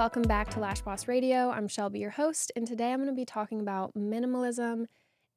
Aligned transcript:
welcome 0.00 0.22
back 0.22 0.48
to 0.48 0.58
Lash 0.58 0.80
Boss 0.80 1.08
Radio. 1.08 1.50
I'm 1.50 1.68
Shelby, 1.68 1.98
your 1.98 2.08
host, 2.08 2.50
and 2.56 2.66
today 2.66 2.90
I'm 2.90 3.00
going 3.00 3.10
to 3.10 3.14
be 3.14 3.26
talking 3.26 3.60
about 3.60 3.92
minimalism 3.94 4.86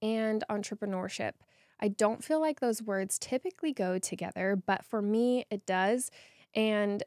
and 0.02 0.42
entrepreneurship. 0.50 1.34
I 1.82 1.90
don't 1.90 2.24
feel 2.24 2.40
like 2.40 2.62
those 2.62 2.82
words 2.82 3.20
typically 3.20 3.74
go 3.74 4.00
together, 4.00 4.56
but 4.56 4.86
for 4.86 5.02
me, 5.02 5.44
it 5.52 5.66
does. 5.66 6.12
And 6.56 7.04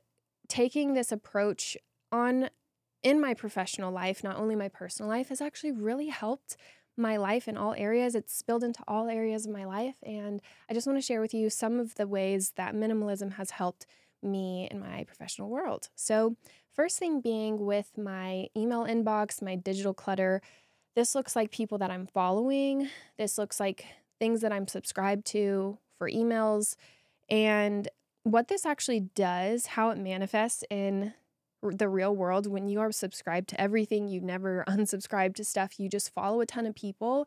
taking 0.48 0.92
this 0.92 1.10
approach 1.10 1.78
on 2.12 2.50
in 3.02 3.22
my 3.22 3.32
professional 3.32 3.90
life, 3.90 4.22
not 4.22 4.36
only 4.36 4.54
my 4.54 4.68
personal 4.68 5.08
life, 5.08 5.30
has 5.30 5.40
actually 5.40 5.72
really 5.72 6.08
helped 6.08 6.58
my 6.94 7.16
life 7.16 7.48
in 7.48 7.56
all 7.56 7.72
areas. 7.72 8.14
It's 8.14 8.36
spilled 8.36 8.64
into 8.64 8.82
all 8.86 9.08
areas 9.08 9.46
of 9.46 9.52
my 9.52 9.64
life. 9.64 9.96
And 10.02 10.42
I 10.68 10.74
just 10.74 10.86
want 10.86 10.98
to 10.98 11.06
share 11.06 11.22
with 11.22 11.32
you 11.32 11.48
some 11.48 11.80
of 11.80 11.94
the 11.94 12.06
ways 12.06 12.52
that 12.56 12.74
minimalism 12.74 13.32
has 13.36 13.52
helped 13.52 13.86
me 14.22 14.68
in 14.70 14.78
my 14.78 15.04
professional 15.04 15.48
world. 15.48 15.88
So, 15.94 16.36
first 16.76 16.98
thing 16.98 17.20
being 17.20 17.64
with 17.64 17.96
my 17.96 18.48
email 18.56 18.84
inbox, 18.84 19.40
my 19.40 19.56
digital 19.56 19.94
clutter, 19.94 20.42
this 20.94 21.14
looks 21.14 21.34
like 21.34 21.50
people 21.50 21.78
that 21.78 21.90
I'm 21.90 22.06
following. 22.06 22.88
This 23.18 23.38
looks 23.38 23.58
like 23.58 23.86
things 24.20 24.42
that 24.42 24.52
I'm 24.52 24.68
subscribed 24.68 25.26
to 25.26 25.78
for 25.98 26.08
emails. 26.10 26.76
And 27.28 27.88
what 28.22 28.48
this 28.48 28.66
actually 28.66 29.00
does, 29.00 29.66
how 29.66 29.90
it 29.90 29.98
manifests 29.98 30.64
in 30.70 31.14
the 31.62 31.88
real 31.88 32.14
world 32.14 32.46
when 32.46 32.68
you 32.68 32.80
are 32.80 32.92
subscribed 32.92 33.48
to 33.48 33.60
everything, 33.60 34.08
you 34.08 34.20
never 34.20 34.64
unsubscribe 34.68 35.34
to 35.36 35.44
stuff, 35.44 35.80
you 35.80 35.88
just 35.88 36.14
follow 36.14 36.40
a 36.40 36.46
ton 36.46 36.66
of 36.66 36.74
people, 36.74 37.26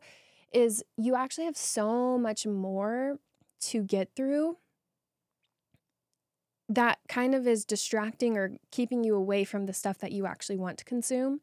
is 0.52 0.82
you 0.96 1.14
actually 1.14 1.44
have 1.44 1.56
so 1.56 2.18
much 2.18 2.46
more 2.46 3.18
to 3.60 3.82
get 3.82 4.10
through 4.16 4.56
that 6.70 6.98
kind 7.08 7.34
of 7.34 7.46
is 7.48 7.64
distracting 7.64 8.38
or 8.38 8.52
keeping 8.70 9.02
you 9.02 9.16
away 9.16 9.44
from 9.44 9.66
the 9.66 9.72
stuff 9.72 9.98
that 9.98 10.12
you 10.12 10.24
actually 10.24 10.56
want 10.56 10.78
to 10.78 10.84
consume. 10.84 11.40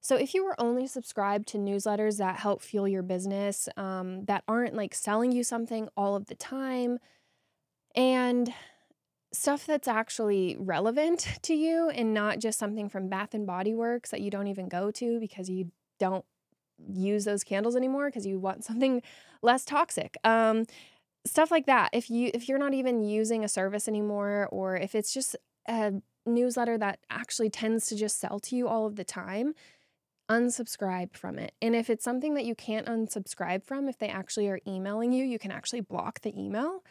So, 0.00 0.16
if 0.16 0.34
you 0.34 0.44
were 0.44 0.60
only 0.60 0.86
subscribed 0.86 1.48
to 1.48 1.58
newsletters 1.58 2.18
that 2.18 2.36
help 2.36 2.60
fuel 2.60 2.86
your 2.88 3.02
business, 3.02 3.68
um, 3.76 4.24
that 4.24 4.44
aren't 4.46 4.74
like 4.74 4.94
selling 4.94 5.32
you 5.32 5.44
something 5.44 5.88
all 5.96 6.16
of 6.16 6.26
the 6.26 6.34
time, 6.34 6.98
and 7.94 8.52
stuff 9.32 9.66
that's 9.66 9.88
actually 9.88 10.56
relevant 10.58 11.28
to 11.42 11.54
you 11.54 11.90
and 11.90 12.12
not 12.12 12.40
just 12.40 12.58
something 12.58 12.88
from 12.88 13.08
Bath 13.08 13.34
and 13.34 13.46
Body 13.46 13.74
Works 13.74 14.10
that 14.10 14.20
you 14.20 14.30
don't 14.30 14.48
even 14.48 14.68
go 14.68 14.90
to 14.92 15.20
because 15.20 15.48
you 15.48 15.70
don't 15.98 16.24
use 16.92 17.24
those 17.24 17.44
candles 17.44 17.76
anymore 17.76 18.06
because 18.06 18.26
you 18.26 18.38
want 18.38 18.64
something 18.64 19.02
less 19.42 19.64
toxic. 19.64 20.16
Um, 20.24 20.64
stuff 21.28 21.50
like 21.50 21.66
that 21.66 21.90
if 21.92 22.10
you 22.10 22.30
if 22.34 22.48
you're 22.48 22.58
not 22.58 22.74
even 22.74 23.02
using 23.02 23.44
a 23.44 23.48
service 23.48 23.88
anymore 23.88 24.48
or 24.50 24.76
if 24.76 24.94
it's 24.94 25.12
just 25.12 25.36
a 25.68 25.92
newsletter 26.26 26.76
that 26.78 26.98
actually 27.10 27.50
tends 27.50 27.86
to 27.86 27.96
just 27.96 28.20
sell 28.20 28.38
to 28.38 28.56
you 28.56 28.68
all 28.68 28.86
of 28.86 28.96
the 28.96 29.04
time 29.04 29.54
unsubscribe 30.30 31.14
from 31.14 31.38
it. 31.38 31.54
And 31.62 31.74
if 31.74 31.88
it's 31.88 32.04
something 32.04 32.34
that 32.34 32.44
you 32.44 32.54
can't 32.54 32.86
unsubscribe 32.86 33.64
from 33.64 33.88
if 33.88 33.98
they 33.98 34.08
actually 34.08 34.48
are 34.48 34.60
emailing 34.66 35.12
you 35.12 35.24
you 35.24 35.38
can 35.38 35.50
actually 35.50 35.80
block 35.80 36.20
the 36.20 36.38
email. 36.38 36.84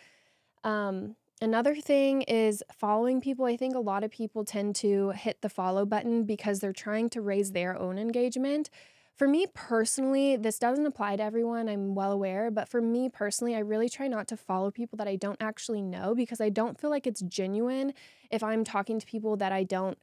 Um, 0.63 1.15
another 1.39 1.75
thing 1.75 2.23
is 2.23 2.63
following 2.73 3.21
people. 3.21 3.45
I 3.45 3.55
think 3.55 3.75
a 3.75 3.79
lot 3.79 4.03
of 4.03 4.11
people 4.11 4.43
tend 4.43 4.75
to 4.77 5.11
hit 5.11 5.41
the 5.41 5.49
follow 5.49 5.85
button 5.85 6.23
because 6.23 6.59
they're 6.59 6.73
trying 6.73 7.09
to 7.11 7.21
raise 7.21 7.51
their 7.51 7.77
own 7.77 7.99
engagement 7.99 8.69
for 9.17 9.27
me 9.27 9.47
personally, 9.53 10.35
this 10.37 10.59
doesn't 10.59 10.85
apply 10.85 11.15
to 11.15 11.23
everyone, 11.23 11.67
I'm 11.67 11.95
well 11.95 12.11
aware, 12.11 12.51
but 12.51 12.69
for 12.69 12.81
me 12.81 13.09
personally, 13.09 13.55
I 13.55 13.59
really 13.59 13.89
try 13.89 14.07
not 14.07 14.27
to 14.27 14.37
follow 14.37 14.69
people 14.69 14.97
that 14.97 15.07
I 15.07 15.15
don't 15.15 15.41
actually 15.41 15.81
know 15.81 16.13
because 16.13 16.39
I 16.39 16.49
don't 16.49 16.79
feel 16.79 16.91
like 16.91 17.07
it's 17.07 17.21
genuine 17.21 17.93
if 18.29 18.43
I'm 18.43 18.63
talking 18.63 18.99
to 18.99 19.05
people 19.07 19.35
that 19.37 19.51
I 19.51 19.63
don't 19.63 19.97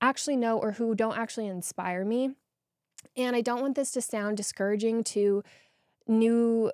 actually 0.00 0.36
know 0.36 0.58
or 0.58 0.72
who 0.72 0.94
don't 0.94 1.18
actually 1.18 1.48
inspire 1.48 2.04
me. 2.04 2.36
And 3.16 3.34
I 3.34 3.40
don't 3.40 3.60
want 3.60 3.74
this 3.74 3.90
to 3.92 4.00
sound 4.00 4.36
discouraging 4.36 5.02
to 5.04 5.42
new 6.06 6.70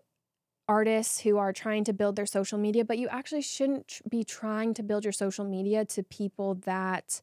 artists 0.69 1.21
who 1.21 1.39
are 1.39 1.55
trying 1.55 1.85
to 1.85 1.95
build 1.95 2.17
their 2.17 2.27
social 2.27 2.59
media, 2.59 2.85
but 2.85 2.99
you 2.99 3.09
actually 3.09 3.41
shouldn't 3.41 4.03
be 4.07 4.25
trying 4.25 4.75
to 4.75 4.83
build 4.83 5.05
your 5.05 5.13
social 5.13 5.47
media 5.47 5.87
to 5.87 6.03
people 6.03 6.55
that 6.67 7.23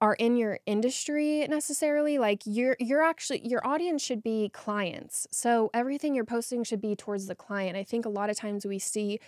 are 0.00 0.14
in 0.14 0.36
your 0.36 0.58
industry 0.66 1.46
necessarily 1.48 2.18
like 2.18 2.42
you're 2.46 2.76
you're 2.80 3.02
actually 3.02 3.46
your 3.46 3.66
audience 3.66 4.02
should 4.02 4.22
be 4.22 4.48
clients. 4.50 5.26
So 5.30 5.70
everything 5.74 6.14
you're 6.14 6.24
posting 6.24 6.64
should 6.64 6.80
be 6.80 6.96
towards 6.96 7.26
the 7.26 7.34
client. 7.34 7.76
I 7.76 7.84
think 7.84 8.06
a 8.06 8.08
lot 8.08 8.30
of 8.30 8.36
times 8.36 8.64
we 8.64 8.78
see 8.78 9.20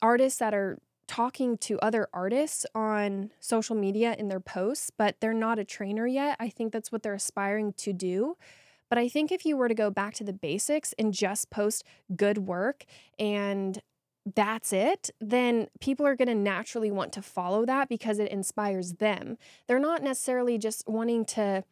artists 0.00 0.38
that 0.38 0.54
are 0.54 0.78
talking 1.06 1.56
to 1.58 1.78
other 1.80 2.08
artists 2.12 2.66
on 2.74 3.30
social 3.38 3.76
media 3.76 4.16
in 4.18 4.28
their 4.28 4.40
posts 4.40 4.90
but 4.90 5.16
they're 5.20 5.34
not 5.34 5.58
a 5.58 5.64
trainer 5.64 6.06
yet. 6.06 6.36
I 6.40 6.48
think 6.48 6.72
that's 6.72 6.90
what 6.90 7.02
they're 7.02 7.14
aspiring 7.14 7.74
to 7.78 7.92
do. 7.92 8.36
But 8.88 8.98
i 8.98 9.08
think 9.08 9.32
if 9.32 9.44
you 9.44 9.56
were 9.56 9.68
to 9.68 9.74
go 9.74 9.90
back 9.90 10.14
to 10.14 10.24
the 10.24 10.32
basics 10.32 10.94
and 10.98 11.12
just 11.12 11.50
post 11.50 11.84
good 12.14 12.38
work 12.38 12.84
and 13.18 13.82
that's 14.34 14.72
it, 14.72 15.10
then 15.20 15.68
people 15.80 16.04
are 16.06 16.16
going 16.16 16.28
to 16.28 16.34
naturally 16.34 16.90
want 16.90 17.12
to 17.12 17.22
follow 17.22 17.64
that 17.64 17.88
because 17.88 18.18
it 18.18 18.30
inspires 18.30 18.94
them. 18.94 19.38
They're 19.68 19.78
not 19.78 20.02
necessarily 20.02 20.58
just 20.58 20.88
wanting 20.88 21.24
to 21.26 21.64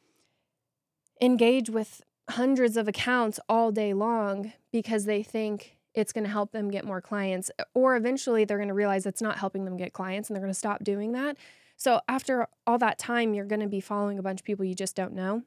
engage 1.21 1.69
with 1.69 2.03
hundreds 2.31 2.77
of 2.77 2.87
accounts 2.89 3.41
all 3.49 3.73
day 3.73 3.93
long 3.93 4.53
because 4.73 5.05
they 5.05 5.23
think 5.23 5.77
it's 5.95 6.13
going 6.13 6.25
to 6.25 6.31
help 6.31 6.53
them 6.53 6.71
get 6.71 6.85
more 6.85 7.01
clients 7.01 7.51
or 7.75 7.97
eventually 7.97 8.45
they're 8.45 8.59
going 8.59 8.69
to 8.69 8.75
realize 8.75 9.05
it's 9.05 9.23
not 9.23 9.39
helping 9.39 9.65
them 9.65 9.77
get 9.77 9.93
clients 9.93 10.29
and 10.29 10.35
they're 10.35 10.43
going 10.43 10.53
to 10.53 10.59
stop 10.59 10.83
doing 10.83 11.13
that. 11.13 11.37
So 11.77 12.01
after 12.09 12.47
all 12.67 12.79
that 12.79 12.99
time 12.99 13.35
you're 13.35 13.45
going 13.45 13.61
to 13.61 13.69
be 13.69 13.81
following 13.81 14.19
a 14.19 14.23
bunch 14.23 14.41
of 14.41 14.45
people 14.45 14.65
you 14.65 14.75
just 14.75 14.97
don't 14.97 15.13
know 15.13 15.43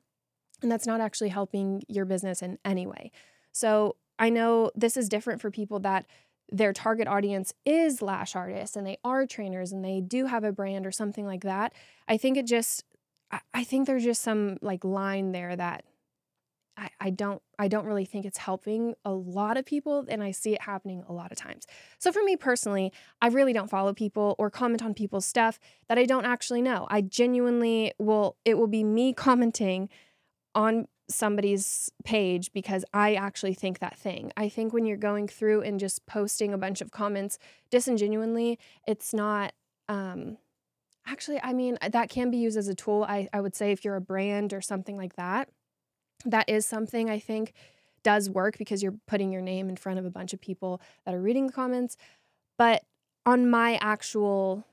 and 0.62 0.72
that's 0.72 0.88
not 0.88 1.02
actually 1.02 1.30
helping 1.30 1.84
your 1.88 2.06
business 2.06 2.42
in 2.42 2.60
any 2.64 2.86
way. 2.86 3.12
So 3.52 3.96
I 4.20 4.30
know 4.30 4.72
this 4.76 4.98
is 4.98 5.10
different 5.10 5.42
for 5.42 5.52
people 5.52 5.80
that 5.80 6.06
their 6.50 6.74
target 6.74 7.08
audience 7.08 7.54
is 7.66 8.02
lash 8.02 8.36
artists 8.36 8.76
and 8.76 8.86
they 8.86 8.98
are 9.04 9.26
trainers 9.26 9.72
and 9.72 9.84
they 9.84 10.02
do 10.02 10.26
have 10.26 10.44
a 10.44 10.52
brand 10.52 10.86
or 10.86 10.92
something 10.92 11.26
like 11.26 11.44
that. 11.44 11.74
I 12.08 12.18
think 12.18 12.38
it 12.38 12.46
just 12.48 12.84
I 13.54 13.64
think 13.66 13.88
there's 13.88 14.06
just 14.06 14.22
some 14.22 14.58
like 14.62 14.86
line 14.86 15.34
there 15.34 15.54
that 15.54 15.84
I, 16.78 16.90
I 17.00 17.10
don't 17.10 17.42
I 17.60 17.68
don't 17.68 17.86
really 17.86 18.06
think 18.06 18.26
it's 18.26 18.38
helping 18.38 18.94
a 19.04 19.12
lot 19.12 19.58
of 19.58 19.66
people 19.66 20.06
and 20.08 20.24
I 20.24 20.32
see 20.32 20.54
it 20.54 20.62
happening 20.62 21.04
a 21.10 21.14
lot 21.14 21.32
of 21.32 21.38
times. 21.38 21.66
So 21.98 22.12
for 22.12 22.24
me 22.24 22.38
personally, 22.38 22.94
I 23.22 23.28
really 23.28 23.52
don't 23.52 23.70
follow 23.70 23.94
people 23.94 24.36
or 24.38 24.50
comment 24.50 24.84
on 24.84 24.94
people's 24.94 25.26
stuff 25.26 25.60
that 25.90 25.98
I 25.98 26.06
don't 26.06 26.26
actually 26.26 26.62
know. 26.62 26.88
I 26.90 27.02
genuinely 27.02 27.94
will 28.00 28.38
it 28.46 28.58
will 28.58 28.68
be 28.68 28.84
me 28.84 29.14
commenting 29.14 29.90
on 30.56 30.88
somebody's 31.10 31.90
page 32.04 32.52
because 32.54 32.84
I 32.94 33.16
actually 33.16 33.54
think 33.54 33.80
that 33.80 33.98
thing. 33.98 34.32
I 34.36 34.50
think 34.50 34.74
when 34.74 34.86
you're 34.86 34.98
going 34.98 35.28
through 35.28 35.62
and 35.62 35.80
just 35.80 36.06
posting 36.06 36.54
a 36.54 36.58
bunch 36.58 36.82
of 36.82 36.92
comments 36.92 37.38
disingenuinely, 37.70 38.60
it's 38.88 39.14
not 39.14 39.54
um 39.90 40.38
actually 41.06 41.40
I 41.42 41.54
mean 41.54 41.78
that 41.82 42.10
can 42.10 42.30
be 42.30 42.38
used 42.38 42.58
as 42.58 42.68
a 42.68 42.76
tool. 42.76 43.06
I 43.08 43.30
I 43.32 43.42
would 43.42 43.56
say 43.56 43.72
if 43.72 43.86
you're 43.86 43.96
a 43.96 44.02
brand 44.02 44.54
or 44.54 44.62
something 44.62 44.98
like 44.98 45.16
that, 45.16 45.50
that 46.26 46.50
is 46.50 46.66
something 46.66 47.10
I 47.10 47.20
think 47.20 47.54
does 48.04 48.30
work 48.30 48.58
because 48.58 48.84
you're 48.84 48.96
putting 49.08 49.32
your 49.32 49.42
name 49.42 49.70
in 49.70 49.76
front 49.76 50.00
of 50.00 50.06
a 50.06 50.10
bunch 50.10 50.34
of 50.34 50.42
people 50.42 50.82
that 51.06 51.14
are 51.14 51.22
reading 51.22 51.48
the 51.48 51.54
comments. 51.54 51.98
But 52.58 52.84
on 53.26 53.50
my 53.50 53.78
actual 53.82 54.66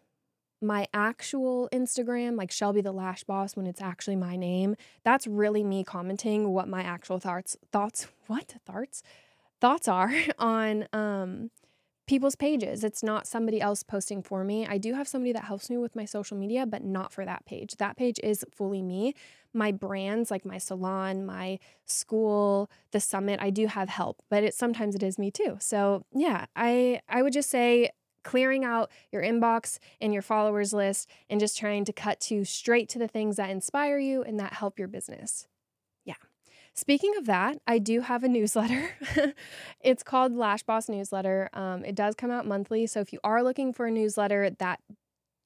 my 0.65 0.89
actual 0.93 1.69
Instagram, 1.73 2.37
like 2.37 2.51
Shelby 2.51 2.81
the 2.81 2.93
Lash 2.93 3.25
Boss, 3.25 3.57
when 3.57 3.67
it's 3.67 3.81
actually 3.81 4.17
my 4.17 4.37
name, 4.37 4.77
that's 5.05 5.27
really 5.27 5.63
me 5.63 5.85
commenting 5.85 6.49
what 6.49 6.69
my 6.69 6.83
actual 6.83 7.19
thoughts 7.19 7.57
thoughts 7.71 8.09
what 8.27 8.55
thoughts 8.67 9.03
thoughts 9.61 9.89
are 9.89 10.13
on 10.39 10.87
um 10.93 11.51
people's 12.07 12.37
pages. 12.37 12.85
It's 12.85 13.03
not 13.03 13.27
somebody 13.27 13.61
else 13.61 13.83
posting 13.83 14.23
for 14.23 14.45
me. 14.45 14.67
I 14.67 14.77
do 14.77 14.93
have 14.93 15.09
somebody 15.09 15.33
that 15.33 15.45
helps 15.45 15.71
me 15.71 15.79
with 15.79 15.97
my 15.97 16.05
social 16.05 16.37
media, 16.37 16.67
but 16.67 16.85
not 16.85 17.13
for 17.13 17.25
that 17.25 17.47
page. 17.47 17.77
That 17.77 17.97
page 17.97 18.21
is 18.23 18.45
fully 18.53 18.83
me. 18.83 19.15
My 19.55 19.73
brands, 19.73 20.31
like 20.31 20.45
my 20.45 20.59
salon, 20.59 21.25
my 21.25 21.59
school, 21.87 22.71
the 22.91 23.01
summit, 23.01 23.41
I 23.41 23.51
do 23.51 23.69
have 23.69 23.89
help, 23.89 24.23
but 24.29 24.45
it 24.45 24.55
sometimes 24.55 24.95
it 24.95 25.03
is 25.03 25.19
me 25.19 25.31
too. 25.31 25.57
So 25.61 26.05
yeah, 26.13 26.47
I 26.55 27.01
I 27.09 27.23
would 27.23 27.33
just 27.33 27.51
say 27.51 27.91
clearing 28.25 28.65
out 28.65 28.91
your 29.13 29.23
inbox 29.23 29.79
and 30.01 30.13
your 30.13 30.23
followers 30.23 30.73
list 30.73 31.09
and 31.31 31.39
just 31.39 31.59
trying 31.59 31.85
to 31.85 31.93
cut 31.93 32.21
to 32.21 32.45
straight 32.45 32.89
to 32.91 32.99
the 32.99 33.09
things 33.09 33.37
that 33.37 33.51
inspire 33.51 33.99
you 33.99 34.23
and 34.23 34.39
that 34.41 34.55
help 34.55 34.79
your 34.79 34.89
business. 34.89 35.47
Yeah. 36.05 36.15
Speaking 36.75 37.13
of 37.17 37.27
that, 37.27 37.59
I 37.67 37.79
do 37.79 38.01
have 38.01 38.25
a 38.25 38.29
newsletter. 38.39 38.91
it's 39.81 40.03
called 40.03 40.35
Lash 40.35 40.63
Boss 40.63 40.89
Newsletter. 40.89 41.49
Um, 41.53 41.85
it 41.85 41.95
does 41.95 42.15
come 42.15 42.31
out 42.31 42.47
monthly. 42.47 42.87
So 42.87 43.01
if 43.01 43.13
you 43.13 43.21
are 43.23 43.43
looking 43.43 43.73
for 43.73 43.87
a 43.87 43.91
newsletter 43.91 44.51
that 44.51 44.81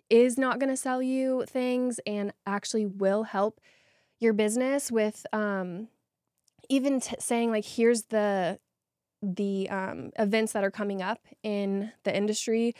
is 0.08 0.38
not 0.38 0.58
going 0.58 0.70
to 0.70 0.76
sell 0.76 1.02
you 1.02 1.44
things 1.46 2.00
and 2.06 2.32
actually 2.46 2.86
will 2.86 3.24
help 3.24 3.60
your 4.18 4.32
business 4.32 4.90
with 4.90 5.26
um, 5.32 5.88
even 6.68 7.00
t- 7.00 7.16
saying 7.18 7.50
like 7.50 7.64
here's 7.64 8.04
the 8.04 8.58
the 9.22 9.68
um, 9.70 10.10
events 10.18 10.52
that 10.52 10.64
are 10.64 10.70
coming 10.70 11.02
up 11.02 11.20
in 11.42 11.92
the 12.04 12.16
industry 12.16 12.74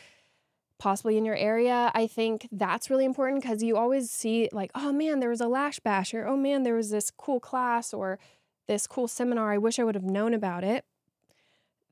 possibly 0.78 1.16
in 1.16 1.24
your 1.24 1.36
area. 1.36 1.90
I 1.94 2.06
think 2.06 2.48
that's 2.52 2.88
really 2.88 3.04
important 3.04 3.42
because 3.42 3.62
you 3.62 3.76
always 3.76 4.10
see, 4.10 4.48
like, 4.52 4.70
oh 4.74 4.92
man, 4.92 5.20
there 5.20 5.28
was 5.28 5.40
a 5.40 5.48
lash 5.48 5.80
bash, 5.80 6.14
or 6.14 6.26
oh 6.26 6.36
man, 6.36 6.62
there 6.62 6.74
was 6.74 6.90
this 6.90 7.10
cool 7.10 7.40
class 7.40 7.92
or 7.92 8.18
this 8.68 8.86
cool 8.86 9.08
seminar. 9.08 9.52
I 9.52 9.58
wish 9.58 9.78
I 9.78 9.84
would 9.84 9.96
have 9.96 10.04
known 10.04 10.34
about 10.34 10.64
it. 10.64 10.84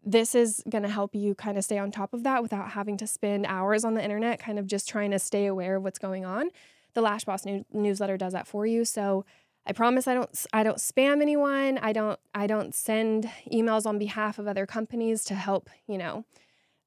This 0.04 0.36
is 0.36 0.62
going 0.68 0.84
to 0.84 0.88
help 0.88 1.16
you 1.16 1.34
kind 1.34 1.58
of 1.58 1.64
stay 1.64 1.78
on 1.78 1.90
top 1.90 2.14
of 2.14 2.22
that 2.22 2.42
without 2.42 2.70
having 2.70 2.96
to 2.98 3.08
spend 3.08 3.44
hours 3.46 3.84
on 3.84 3.94
the 3.94 4.04
internet, 4.04 4.38
kind 4.38 4.58
of 4.58 4.68
just 4.68 4.88
trying 4.88 5.10
to 5.10 5.18
stay 5.18 5.46
aware 5.46 5.76
of 5.76 5.82
what's 5.82 5.98
going 5.98 6.24
on. 6.24 6.50
The 6.94 7.00
Lash 7.00 7.24
Boss 7.24 7.44
new- 7.44 7.64
newsletter 7.72 8.16
does 8.16 8.32
that 8.32 8.46
for 8.46 8.66
you. 8.66 8.84
So 8.84 9.24
I 9.66 9.72
promise 9.72 10.06
I 10.06 10.14
don't 10.14 10.46
I 10.52 10.62
don't 10.62 10.78
spam 10.78 11.20
anyone. 11.20 11.78
I 11.78 11.92
don't 11.92 12.18
I 12.34 12.46
don't 12.46 12.74
send 12.74 13.28
emails 13.52 13.84
on 13.84 13.98
behalf 13.98 14.38
of 14.38 14.46
other 14.46 14.64
companies 14.64 15.24
to 15.24 15.34
help, 15.34 15.68
you 15.88 15.98
know, 15.98 16.24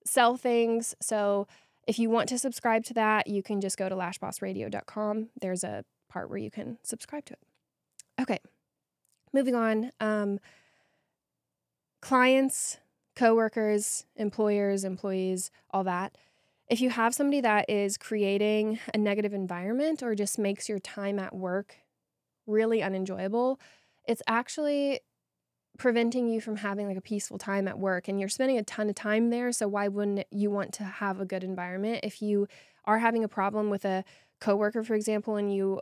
sell 0.06 0.38
things. 0.38 0.96
So 1.02 1.48
if 1.88 2.00
you 2.00 2.10
want 2.10 2.30
to 2.30 2.38
subscribe 2.38 2.86
to 2.86 2.94
that, 2.94 3.28
you 3.28 3.44
can 3.44 3.60
just 3.60 3.78
go 3.78 3.90
to 3.90 3.96
lashbossradio.com. 3.96 5.30
There's 5.42 5.64
a 5.64 5.84
part 6.08 6.30
where 6.30 6.38
you 6.38 6.50
can 6.50 6.78
subscribe 6.84 7.26
to 7.26 7.34
it. 7.34 7.40
Okay, 8.22 8.40
moving 9.34 9.56
on. 9.56 9.92
Um, 10.00 10.40
clients, 12.02 12.78
coworkers, 13.16 14.06
employers, 14.16 14.86
employees, 14.86 15.52
all 15.72 15.84
that. 15.84 16.16
If 16.70 16.80
you 16.80 16.92
have 16.92 17.16
somebody 17.16 17.42
that 17.42 17.70
is 17.70 17.98
creating 17.98 18.80
a 18.94 18.98
negative 18.98 19.34
environment 19.34 20.04
or 20.04 20.16
just 20.16 20.38
makes 20.38 20.70
your 20.70 20.80
time 20.80 21.18
at 21.20 21.36
work 21.36 21.78
really 22.50 22.82
unenjoyable, 22.82 23.60
it's 24.06 24.22
actually 24.28 25.02
preventing 25.78 26.28
you 26.28 26.42
from 26.42 26.58
having 26.58 26.88
like 26.88 26.98
a 26.98 27.02
peaceful 27.02 27.38
time 27.38 27.68
at 27.68 27.80
work 27.80 28.08
and 28.08 28.20
you're 28.20 28.28
spending 28.28 28.58
a 28.58 28.64
ton 28.64 28.90
of 28.90 28.96
time 28.96 29.30
there 29.30 29.52
so 29.52 29.68
why 29.68 29.88
wouldn't 29.88 30.28
you 30.30 30.52
want 30.52 30.74
to 30.74 30.84
have 30.84 31.22
a 31.22 31.26
good 31.26 31.44
environment? 31.44 32.02
If 32.04 32.22
you 32.22 32.48
are 32.86 33.00
having 33.00 33.24
a 33.24 33.30
problem 33.30 33.70
with 33.70 33.86
a 33.86 34.04
coworker 34.42 34.84
for 34.84 34.94
example 34.94 35.38
and 35.38 35.54
you 35.54 35.82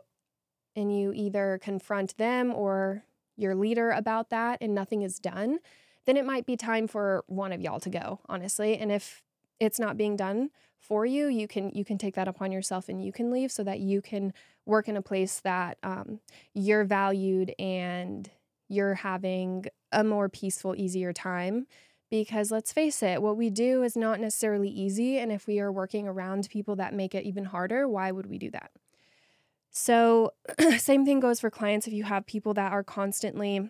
and 0.76 0.96
you 0.96 1.12
either 1.12 1.58
confront 1.60 2.16
them 2.16 2.52
or 2.54 3.02
your 3.36 3.54
leader 3.54 3.90
about 3.90 4.30
that 4.30 4.58
and 4.60 4.74
nothing 4.74 5.02
is 5.02 5.18
done 5.18 5.58
then 6.06 6.16
it 6.16 6.24
might 6.24 6.46
be 6.46 6.56
time 6.56 6.86
for 6.86 7.24
one 7.26 7.52
of 7.52 7.60
y'all 7.60 7.80
to 7.80 7.90
go 7.90 8.20
honestly 8.28 8.76
and 8.78 8.92
if 8.92 9.22
it's 9.60 9.78
not 9.78 9.96
being 9.96 10.16
done 10.16 10.50
for 10.78 11.04
you 11.04 11.26
you 11.26 11.48
can 11.48 11.70
you 11.74 11.84
can 11.84 11.98
take 11.98 12.14
that 12.14 12.28
upon 12.28 12.52
yourself 12.52 12.88
and 12.88 13.04
you 13.04 13.12
can 13.12 13.30
leave 13.30 13.50
so 13.50 13.64
that 13.64 13.80
you 13.80 14.00
can 14.00 14.32
work 14.68 14.88
in 14.88 14.96
a 14.96 15.02
place 15.02 15.40
that 15.40 15.78
um, 15.82 16.20
you're 16.54 16.84
valued 16.84 17.52
and 17.58 18.30
you're 18.68 18.94
having 18.94 19.64
a 19.90 20.04
more 20.04 20.28
peaceful, 20.28 20.76
easier 20.76 21.12
time. 21.12 21.66
Because 22.10 22.50
let's 22.50 22.72
face 22.72 23.02
it, 23.02 23.20
what 23.20 23.36
we 23.36 23.50
do 23.50 23.82
is 23.82 23.96
not 23.96 24.20
necessarily 24.20 24.68
easy. 24.68 25.18
And 25.18 25.32
if 25.32 25.46
we 25.46 25.58
are 25.60 25.72
working 25.72 26.06
around 26.06 26.48
people 26.50 26.76
that 26.76 26.94
make 26.94 27.14
it 27.14 27.24
even 27.24 27.46
harder, 27.46 27.88
why 27.88 28.12
would 28.12 28.26
we 28.26 28.38
do 28.38 28.50
that? 28.50 28.70
So, 29.70 30.32
same 30.78 31.04
thing 31.04 31.20
goes 31.20 31.40
for 31.40 31.50
clients. 31.50 31.86
If 31.86 31.92
you 31.92 32.04
have 32.04 32.26
people 32.26 32.54
that 32.54 32.72
are 32.72 32.82
constantly 32.82 33.68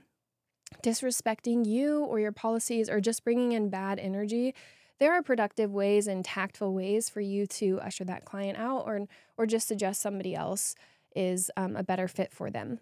disrespecting 0.85 1.67
you 1.67 2.05
or 2.05 2.21
your 2.21 2.31
policies 2.31 2.89
or 2.89 3.01
just 3.01 3.25
bringing 3.25 3.53
in 3.53 3.71
bad 3.71 3.99
energy, 3.99 4.55
there 4.99 5.13
are 5.13 5.23
productive 5.23 5.73
ways 5.73 6.07
and 6.07 6.25
tactful 6.25 6.75
ways 6.75 7.09
for 7.09 7.21
you 7.21 7.47
to 7.47 7.81
usher 7.81 8.05
that 8.05 8.25
client 8.25 8.59
out 8.59 8.85
or, 8.87 9.07
or 9.37 9.47
just 9.47 9.69
suggest 9.69 10.01
somebody 10.01 10.35
else 10.35 10.75
is 11.15 11.51
um, 11.57 11.77
a 11.77 11.83
better 11.83 12.09
fit 12.09 12.33
for 12.33 12.51
them. 12.51 12.81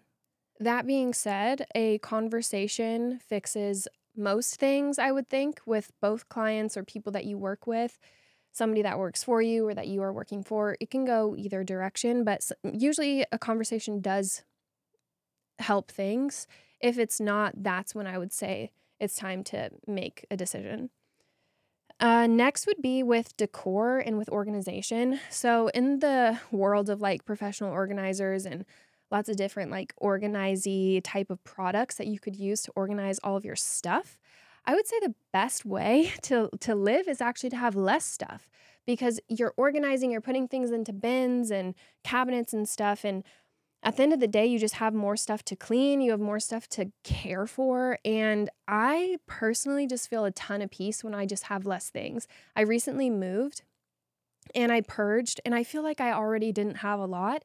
That 0.59 0.87
being 0.87 1.13
said, 1.13 1.67
a 1.75 1.99
conversation 1.99 3.19
fixes 3.19 3.87
most 4.15 4.55
things, 4.55 4.97
I 4.97 5.11
would 5.11 5.29
think, 5.29 5.61
with 5.65 5.91
both 6.01 6.27
clients 6.29 6.75
or 6.75 6.83
people 6.83 7.11
that 7.11 7.25
you 7.25 7.37
work 7.37 7.67
with, 7.67 7.99
somebody 8.51 8.81
that 8.81 8.97
works 8.97 9.23
for 9.23 9.41
you 9.41 9.67
or 9.67 9.75
that 9.75 9.87
you 9.87 10.01
are 10.01 10.11
working 10.11 10.43
for. 10.43 10.75
It 10.79 10.89
can 10.89 11.05
go 11.05 11.35
either 11.37 11.63
direction, 11.63 12.23
but 12.23 12.51
usually 12.63 13.25
a 13.31 13.37
conversation 13.37 14.01
does 14.01 14.41
help 15.59 15.91
things. 15.91 16.47
If 16.79 16.97
it's 16.97 17.19
not, 17.19 17.53
that's 17.63 17.93
when 17.93 18.07
I 18.07 18.17
would 18.17 18.33
say 18.33 18.71
it's 18.99 19.15
time 19.15 19.43
to 19.45 19.69
make 19.85 20.25
a 20.31 20.37
decision. 20.37 20.89
Uh, 21.99 22.27
next 22.27 22.67
would 22.67 22.81
be 22.81 23.01
with 23.01 23.35
decor 23.37 23.97
and 23.99 24.17
with 24.17 24.29
organization. 24.29 25.19
So, 25.29 25.69
in 25.69 25.99
the 25.99 26.39
world 26.51 26.89
of 26.89 27.01
like 27.01 27.25
professional 27.25 27.71
organizers 27.71 28.45
and 28.45 28.65
lots 29.11 29.29
of 29.29 29.37
different 29.37 29.71
like 29.71 29.93
organizy 30.01 31.01
type 31.03 31.29
of 31.29 31.43
products 31.43 31.95
that 31.95 32.07
you 32.07 32.19
could 32.19 32.35
use 32.35 32.61
to 32.63 32.71
organize 32.75 33.19
all 33.23 33.35
of 33.35 33.45
your 33.45 33.55
stuff. 33.55 34.19
I 34.65 34.75
would 34.75 34.85
say 34.85 34.99
the 34.99 35.15
best 35.31 35.65
way 35.65 36.11
to 36.23 36.49
to 36.59 36.75
live 36.75 37.07
is 37.07 37.21
actually 37.21 37.49
to 37.51 37.57
have 37.57 37.75
less 37.75 38.05
stuff 38.05 38.47
because 38.85 39.19
you're 39.27 39.53
organizing, 39.57 40.11
you're 40.11 40.21
putting 40.21 40.47
things 40.47 40.71
into 40.71 40.93
bins 40.93 41.51
and 41.51 41.73
cabinets 42.03 42.53
and 42.53 42.67
stuff 42.67 43.03
and 43.03 43.23
at 43.83 43.95
the 43.95 44.03
end 44.03 44.13
of 44.13 44.19
the 44.19 44.27
day, 44.27 44.45
you 44.45 44.59
just 44.59 44.75
have 44.75 44.93
more 44.93 45.15
stuff 45.15 45.43
to 45.43 45.55
clean, 45.55 46.01
you 46.01 46.11
have 46.11 46.19
more 46.19 46.39
stuff 46.39 46.67
to 46.69 46.91
care 47.03 47.45
for. 47.45 47.99
And 48.03 48.49
I 48.67 49.17
personally 49.27 49.87
just 49.87 50.09
feel 50.09 50.25
a 50.25 50.31
ton 50.31 50.61
of 50.61 50.71
peace 50.71 51.03
when 51.03 51.13
I 51.13 51.25
just 51.25 51.43
have 51.43 51.65
less 51.65 51.89
things. 51.89 52.27
I 52.55 52.61
recently 52.61 53.09
moved 53.09 53.61
and 54.55 54.71
I 54.71 54.81
purged, 54.81 55.41
and 55.45 55.53
I 55.53 55.63
feel 55.63 55.83
like 55.83 55.99
I 55.99 56.13
already 56.13 56.51
didn't 56.51 56.77
have 56.77 56.99
a 56.99 57.05
lot. 57.05 57.43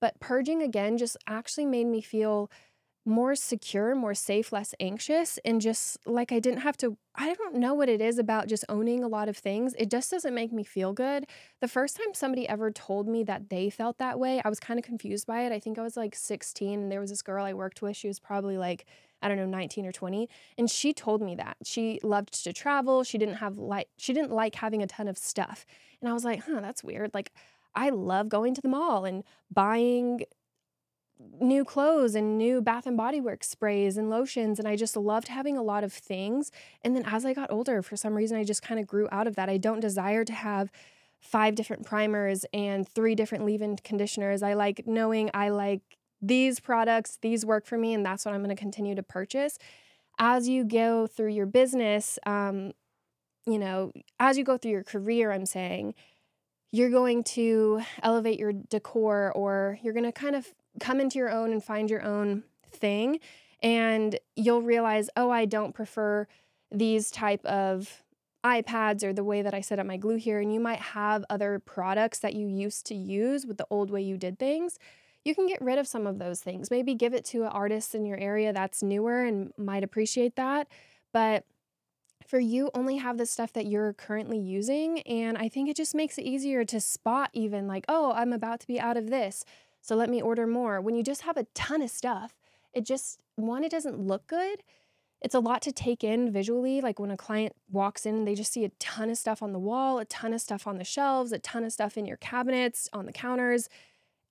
But 0.00 0.18
purging 0.18 0.62
again 0.62 0.98
just 0.98 1.16
actually 1.26 1.66
made 1.66 1.86
me 1.86 2.00
feel 2.00 2.50
more 3.04 3.34
secure, 3.34 3.94
more 3.94 4.14
safe, 4.14 4.52
less 4.52 4.74
anxious, 4.78 5.38
and 5.44 5.60
just 5.60 5.98
like 6.06 6.32
I 6.32 6.38
didn't 6.38 6.60
have 6.60 6.76
to. 6.78 6.96
I 7.14 7.34
don't 7.34 7.56
know 7.56 7.74
what 7.74 7.88
it 7.88 8.00
is 8.00 8.18
about 8.18 8.46
just 8.46 8.64
owning 8.68 9.02
a 9.02 9.08
lot 9.08 9.28
of 9.28 9.36
things. 9.36 9.74
It 9.78 9.90
just 9.90 10.10
doesn't 10.10 10.34
make 10.34 10.52
me 10.52 10.64
feel 10.64 10.92
good. 10.92 11.26
The 11.60 11.68
first 11.68 11.96
time 11.96 12.14
somebody 12.14 12.48
ever 12.48 12.70
told 12.70 13.08
me 13.08 13.24
that 13.24 13.48
they 13.48 13.70
felt 13.70 13.98
that 13.98 14.18
way, 14.18 14.40
I 14.44 14.48
was 14.48 14.60
kind 14.60 14.78
of 14.78 14.84
confused 14.84 15.26
by 15.26 15.42
it. 15.42 15.52
I 15.52 15.58
think 15.58 15.78
I 15.78 15.82
was 15.82 15.96
like 15.96 16.14
16, 16.14 16.80
and 16.80 16.92
there 16.92 17.00
was 17.00 17.10
this 17.10 17.22
girl 17.22 17.44
I 17.44 17.54
worked 17.54 17.82
with. 17.82 17.96
She 17.96 18.08
was 18.08 18.20
probably 18.20 18.58
like, 18.58 18.86
I 19.22 19.28
don't 19.28 19.38
know, 19.38 19.46
19 19.46 19.86
or 19.86 19.92
20. 19.92 20.28
And 20.58 20.70
she 20.70 20.92
told 20.92 21.22
me 21.22 21.34
that. 21.36 21.56
She 21.64 22.00
loved 22.02 22.44
to 22.44 22.52
travel. 22.52 23.02
She 23.04 23.18
didn't 23.18 23.36
have 23.36 23.58
like 23.58 23.88
she 23.96 24.12
didn't 24.12 24.32
like 24.32 24.54
having 24.54 24.82
a 24.82 24.86
ton 24.86 25.08
of 25.08 25.18
stuff. 25.18 25.64
And 26.00 26.08
I 26.08 26.12
was 26.12 26.24
like, 26.24 26.44
huh, 26.44 26.60
that's 26.60 26.84
weird. 26.84 27.12
Like 27.14 27.32
I 27.74 27.90
love 27.90 28.28
going 28.28 28.54
to 28.54 28.60
the 28.60 28.68
mall 28.68 29.04
and 29.04 29.24
buying 29.50 30.22
new 31.40 31.64
clothes 31.64 32.14
and 32.14 32.38
new 32.38 32.60
bath 32.60 32.86
and 32.86 32.96
body 32.96 33.20
works 33.20 33.48
sprays 33.48 33.96
and 33.96 34.10
lotions 34.10 34.58
and 34.58 34.68
I 34.68 34.76
just 34.76 34.96
loved 34.96 35.28
having 35.28 35.56
a 35.56 35.62
lot 35.62 35.84
of 35.84 35.92
things. 35.92 36.50
And 36.82 36.94
then 36.94 37.04
as 37.06 37.24
I 37.24 37.34
got 37.34 37.50
older 37.50 37.82
for 37.82 37.96
some 37.96 38.14
reason 38.14 38.36
I 38.36 38.44
just 38.44 38.62
kind 38.62 38.80
of 38.80 38.86
grew 38.86 39.08
out 39.10 39.26
of 39.26 39.36
that. 39.36 39.48
I 39.48 39.56
don't 39.56 39.80
desire 39.80 40.24
to 40.24 40.32
have 40.32 40.70
five 41.18 41.54
different 41.54 41.84
primers 41.84 42.44
and 42.52 42.88
three 42.88 43.14
different 43.14 43.44
leave-in 43.44 43.76
conditioners. 43.76 44.42
I 44.42 44.54
like 44.54 44.86
knowing 44.86 45.30
I 45.34 45.50
like 45.50 45.82
these 46.22 46.60
products 46.60 47.18
these 47.20 47.44
work 47.44 47.66
for 47.66 47.78
me 47.78 47.94
and 47.94 48.04
that's 48.04 48.24
what 48.24 48.34
I'm 48.34 48.42
going 48.42 48.54
to 48.54 48.60
continue 48.60 48.94
to 48.94 49.02
purchase. 49.02 49.58
As 50.18 50.48
you 50.48 50.64
go 50.64 51.06
through 51.06 51.30
your 51.30 51.46
business 51.46 52.18
um 52.26 52.72
you 53.46 53.58
know 53.58 53.92
as 54.18 54.36
you 54.38 54.44
go 54.44 54.56
through 54.56 54.72
your 54.72 54.84
career 54.84 55.32
I'm 55.32 55.46
saying 55.46 55.94
you're 56.72 56.90
going 56.90 57.24
to 57.24 57.82
elevate 58.02 58.38
your 58.38 58.52
decor 58.52 59.32
or 59.34 59.78
you're 59.82 59.92
going 59.94 60.04
to 60.04 60.12
kind 60.12 60.36
of 60.36 60.54
come 60.78 61.00
into 61.00 61.18
your 61.18 61.30
own 61.30 61.52
and 61.52 61.62
find 61.62 61.90
your 61.90 62.02
own 62.02 62.44
thing 62.70 63.18
and 63.62 64.18
you'll 64.36 64.62
realize 64.62 65.10
oh 65.16 65.30
i 65.30 65.44
don't 65.44 65.74
prefer 65.74 66.26
these 66.70 67.10
type 67.10 67.44
of 67.44 68.02
eye 68.42 68.62
pads 68.62 69.02
or 69.02 69.12
the 69.12 69.24
way 69.24 69.42
that 69.42 69.54
i 69.54 69.60
set 69.60 69.78
up 69.78 69.86
my 69.86 69.96
glue 69.96 70.16
here 70.16 70.40
and 70.40 70.52
you 70.52 70.60
might 70.60 70.78
have 70.78 71.24
other 71.28 71.58
products 71.58 72.20
that 72.20 72.34
you 72.34 72.46
used 72.46 72.86
to 72.86 72.94
use 72.94 73.44
with 73.44 73.58
the 73.58 73.66
old 73.70 73.90
way 73.90 74.00
you 74.00 74.16
did 74.16 74.38
things 74.38 74.78
you 75.24 75.34
can 75.34 75.46
get 75.46 75.60
rid 75.60 75.78
of 75.78 75.86
some 75.86 76.06
of 76.06 76.18
those 76.18 76.40
things 76.40 76.70
maybe 76.70 76.94
give 76.94 77.12
it 77.12 77.24
to 77.24 77.42
an 77.42 77.48
artist 77.48 77.94
in 77.94 78.06
your 78.06 78.18
area 78.18 78.52
that's 78.52 78.82
newer 78.82 79.24
and 79.24 79.52
might 79.58 79.84
appreciate 79.84 80.36
that 80.36 80.68
but 81.12 81.44
for 82.30 82.38
you 82.38 82.70
only 82.74 82.98
have 82.98 83.18
the 83.18 83.26
stuff 83.26 83.52
that 83.54 83.66
you're 83.66 83.92
currently 83.92 84.38
using. 84.38 85.00
And 85.00 85.36
I 85.36 85.48
think 85.48 85.68
it 85.68 85.76
just 85.76 85.96
makes 85.96 86.16
it 86.16 86.22
easier 86.22 86.64
to 86.64 86.80
spot, 86.80 87.30
even 87.32 87.66
like, 87.66 87.84
oh, 87.88 88.12
I'm 88.12 88.32
about 88.32 88.60
to 88.60 88.68
be 88.68 88.78
out 88.78 88.96
of 88.96 89.10
this. 89.10 89.44
So 89.80 89.96
let 89.96 90.10
me 90.10 90.20
order 90.20 90.46
more. 90.46 90.80
When 90.80 90.94
you 90.94 91.02
just 91.02 91.22
have 91.22 91.36
a 91.36 91.46
ton 91.54 91.82
of 91.82 91.90
stuff, 91.90 92.34
it 92.72 92.84
just, 92.84 93.20
one, 93.36 93.64
it 93.64 93.70
doesn't 93.70 93.98
look 93.98 94.26
good. 94.26 94.62
It's 95.22 95.34
a 95.34 95.40
lot 95.40 95.62
to 95.62 95.72
take 95.72 96.02
in 96.02 96.32
visually. 96.32 96.80
Like 96.80 96.98
when 96.98 97.10
a 97.10 97.16
client 97.16 97.54
walks 97.70 98.06
in 98.06 98.24
they 98.24 98.34
just 98.34 98.52
see 98.52 98.64
a 98.64 98.70
ton 98.78 99.10
of 99.10 99.18
stuff 99.18 99.42
on 99.42 99.52
the 99.52 99.58
wall, 99.58 99.98
a 99.98 100.04
ton 100.04 100.32
of 100.32 100.40
stuff 100.40 100.66
on 100.66 100.78
the 100.78 100.84
shelves, 100.84 101.32
a 101.32 101.38
ton 101.38 101.64
of 101.64 101.72
stuff 101.72 101.98
in 101.98 102.06
your 102.06 102.16
cabinets, 102.16 102.88
on 102.92 103.06
the 103.06 103.12
counters. 103.12 103.68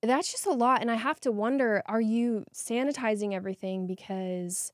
That's 0.01 0.32
just 0.32 0.46
a 0.46 0.51
lot. 0.51 0.82
And 0.82 0.89
I 0.89 0.96
have 0.96 1.20
to 1.22 1.32
wonder 1.32 1.84
are 1.86 2.01
you 2.01 2.46
sanitizing 2.53 3.34
everything? 3.34 3.86
Because 3.86 4.72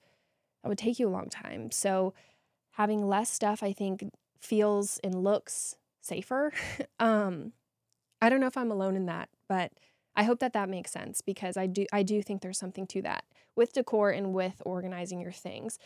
that 0.63 0.69
would 0.69 0.77
take 0.77 0.99
you 0.99 1.07
a 1.07 1.09
long 1.09 1.29
time. 1.29 1.71
So, 1.71 2.13
having 2.75 3.07
less 3.07 3.29
stuff 3.29 3.63
i 3.63 3.71
think 3.71 4.03
feels 4.39 4.99
and 5.03 5.23
looks 5.23 5.75
safer 6.01 6.51
um 6.99 7.51
i 8.21 8.29
don't 8.29 8.39
know 8.39 8.47
if 8.47 8.57
i'm 8.57 8.71
alone 8.71 8.95
in 8.95 9.05
that 9.05 9.29
but 9.47 9.71
i 10.15 10.23
hope 10.23 10.39
that 10.39 10.53
that 10.53 10.69
makes 10.69 10.91
sense 10.91 11.21
because 11.21 11.57
i 11.57 11.65
do 11.65 11.85
i 11.93 12.03
do 12.03 12.21
think 12.21 12.41
there's 12.41 12.57
something 12.57 12.87
to 12.87 13.01
that 13.01 13.23
with 13.55 13.73
decor 13.73 14.09
and 14.09 14.33
with 14.33 14.61
organizing 14.65 15.19
your 15.19 15.31
things 15.31 15.79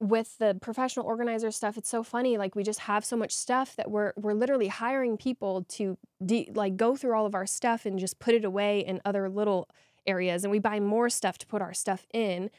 with 0.00 0.36
the 0.38 0.56
professional 0.60 1.06
organizer 1.06 1.50
stuff, 1.50 1.78
it's 1.78 1.88
so 1.88 2.02
funny. 2.02 2.36
Like 2.36 2.54
we 2.54 2.62
just 2.62 2.80
have 2.80 3.04
so 3.04 3.16
much 3.16 3.32
stuff 3.32 3.76
that 3.76 3.90
we're 3.90 4.12
we're 4.16 4.34
literally 4.34 4.68
hiring 4.68 5.16
people 5.16 5.64
to 5.70 5.96
de- 6.24 6.50
like 6.54 6.76
go 6.76 6.96
through 6.96 7.16
all 7.16 7.26
of 7.26 7.34
our 7.34 7.46
stuff 7.46 7.86
and 7.86 7.98
just 7.98 8.18
put 8.18 8.34
it 8.34 8.44
away 8.44 8.80
in 8.80 9.00
other 9.04 9.28
little 9.28 9.68
areas, 10.06 10.44
and 10.44 10.50
we 10.50 10.58
buy 10.58 10.80
more 10.80 11.08
stuff 11.08 11.38
to 11.38 11.46
put 11.46 11.62
our 11.62 11.72
stuff 11.72 12.06
in. 12.12 12.50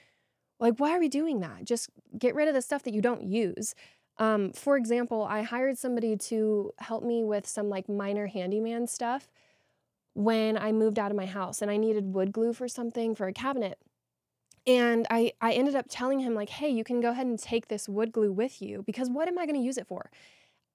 Like, 0.60 0.80
why 0.80 0.96
are 0.96 1.00
we 1.00 1.10
doing 1.10 1.40
that? 1.42 1.66
Just 1.66 1.90
get 2.18 2.34
rid 2.34 2.48
of 2.48 2.56
the 2.56 2.62
stuff 2.64 2.84
that 2.84 2.94
you 2.94 3.02
don't 3.02 3.24
use. 3.24 3.76
Um, 4.18 4.52
for 4.52 4.76
example, 4.76 5.24
I 5.24 5.44
hired 5.44 5.78
somebody 5.78 6.18
to 6.18 6.72
help 6.80 7.04
me 7.04 7.24
with 7.24 7.46
some 7.46 7.70
like 7.70 7.88
minor 7.88 8.26
handyman 8.26 8.88
stuff 8.88 9.30
when 10.18 10.58
I 10.58 10.72
moved 10.72 10.98
out 10.98 11.12
of 11.12 11.18
my 11.18 11.28
house 11.28 11.62
and 11.62 11.70
I 11.70 11.78
needed 11.78 12.16
wood 12.16 12.32
glue 12.32 12.52
for 12.52 12.68
something 12.68 13.14
for 13.14 13.28
a 13.28 13.34
cabinet. 13.34 13.78
And 14.66 15.06
I, 15.12 15.32
I 15.40 15.54
ended 15.54 15.76
up 15.76 15.86
telling 15.88 16.20
him, 16.20 16.34
like, 16.34 16.50
hey, 16.50 16.70
you 16.70 16.84
can 16.84 17.00
go 17.00 17.12
ahead 17.12 17.28
and 17.28 17.38
take 17.38 17.68
this 17.68 17.88
wood 17.88 18.12
glue 18.12 18.34
with 18.34 18.60
you 18.60 18.84
because 18.86 19.12
what 19.12 19.28
am 19.28 19.38
I 19.38 19.46
going 19.46 19.60
to 19.60 19.66
use 19.66 19.78
it 19.78 19.88
for? 19.88 20.10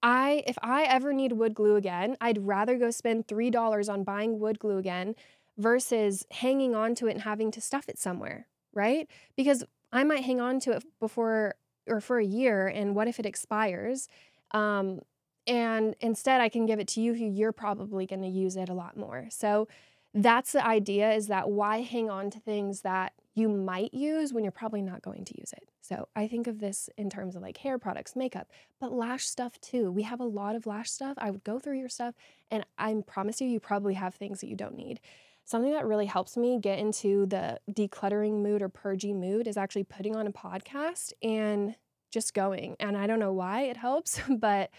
I 0.01 0.43
if 0.47 0.57
I 0.63 0.83
ever 0.83 1.11
need 1.11 1.33
wood 1.33 1.53
glue 1.53 1.75
again, 1.75 2.15
I'd 2.21 2.47
rather 2.47 2.77
go 2.77 2.89
spend 2.89 3.27
$3 3.27 3.89
on 3.89 4.03
buying 4.03 4.39
wood 4.39 4.59
glue 4.59 4.77
again 4.77 5.13
versus 5.57 6.25
hanging 6.31 6.73
on 6.73 6.95
to 6.95 7.07
it 7.07 7.11
and 7.11 7.21
having 7.21 7.51
to 7.51 7.61
stuff 7.61 7.89
it 7.89 7.99
somewhere, 7.99 8.47
right? 8.73 9.09
Because 9.35 9.63
I 9.91 10.05
might 10.05 10.23
hang 10.23 10.39
on 10.39 10.61
to 10.61 10.71
it 10.71 10.85
before 11.01 11.55
or 11.87 11.99
for 11.99 12.17
a 12.17 12.25
year 12.25 12.67
and 12.67 12.95
what 12.95 13.09
if 13.09 13.19
it 13.19 13.25
expires? 13.25 14.07
Um, 14.51 15.01
and 15.47 15.95
instead 15.99 16.41
I 16.41 16.49
can 16.49 16.65
give 16.65 16.79
it 16.79 16.87
to 16.89 17.01
you 17.01 17.13
who 17.13 17.25
you're 17.25 17.51
probably 17.51 18.05
going 18.05 18.21
to 18.21 18.27
use 18.27 18.55
it 18.55 18.69
a 18.69 18.73
lot 18.73 18.97
more. 18.97 19.27
So 19.29 19.67
that's 20.13 20.51
the 20.51 20.65
idea 20.65 21.11
is 21.11 21.27
that 21.27 21.49
why 21.49 21.81
hang 21.81 22.09
on 22.09 22.29
to 22.29 22.39
things 22.39 22.81
that 22.81 23.13
you 23.35 23.49
might 23.49 23.93
use 23.93 24.31
when 24.31 24.43
you're 24.43 24.51
probably 24.51 24.81
not 24.81 25.01
going 25.01 25.25
to 25.25 25.37
use 25.39 25.51
it. 25.53 25.67
So 25.81 26.07
I 26.15 26.27
think 26.27 26.45
of 26.45 26.59
this 26.59 26.87
in 26.97 27.09
terms 27.09 27.35
of 27.35 27.41
like 27.41 27.57
hair 27.57 27.79
products, 27.79 28.15
makeup, 28.15 28.47
but 28.79 28.93
lash 28.93 29.25
stuff 29.25 29.59
too. 29.59 29.91
We 29.91 30.03
have 30.03 30.19
a 30.19 30.25
lot 30.25 30.55
of 30.55 30.67
lash 30.67 30.91
stuff. 30.91 31.15
I 31.17 31.31
would 31.31 31.43
go 31.43 31.57
through 31.57 31.79
your 31.79 31.89
stuff 31.89 32.13
and 32.51 32.63
I 32.77 32.95
promise 33.07 33.41
you, 33.41 33.47
you 33.47 33.59
probably 33.59 33.95
have 33.95 34.13
things 34.13 34.39
that 34.41 34.47
you 34.47 34.55
don't 34.55 34.77
need. 34.77 34.99
Something 35.45 35.73
that 35.73 35.85
really 35.85 36.05
helps 36.05 36.37
me 36.37 36.59
get 36.59 36.79
into 36.79 37.25
the 37.25 37.59
decluttering 37.69 38.43
mood 38.43 38.61
or 38.61 38.69
purging 38.69 39.19
mood 39.19 39.47
is 39.47 39.57
actually 39.57 39.83
putting 39.83 40.15
on 40.15 40.27
a 40.27 40.31
podcast 40.31 41.11
and 41.21 41.75
just 42.11 42.33
going. 42.33 42.75
And 42.79 42.95
I 42.95 43.07
don't 43.07 43.19
know 43.19 43.33
why 43.33 43.63
it 43.63 43.77
helps, 43.77 44.21
but 44.29 44.69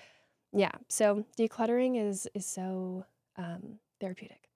yeah. 0.54 0.73
So 0.88 1.25
decluttering 1.38 2.00
is 2.00 2.28
is 2.34 2.46
so 2.46 3.04
um, 3.37 3.78
therapeutic. 4.00 4.49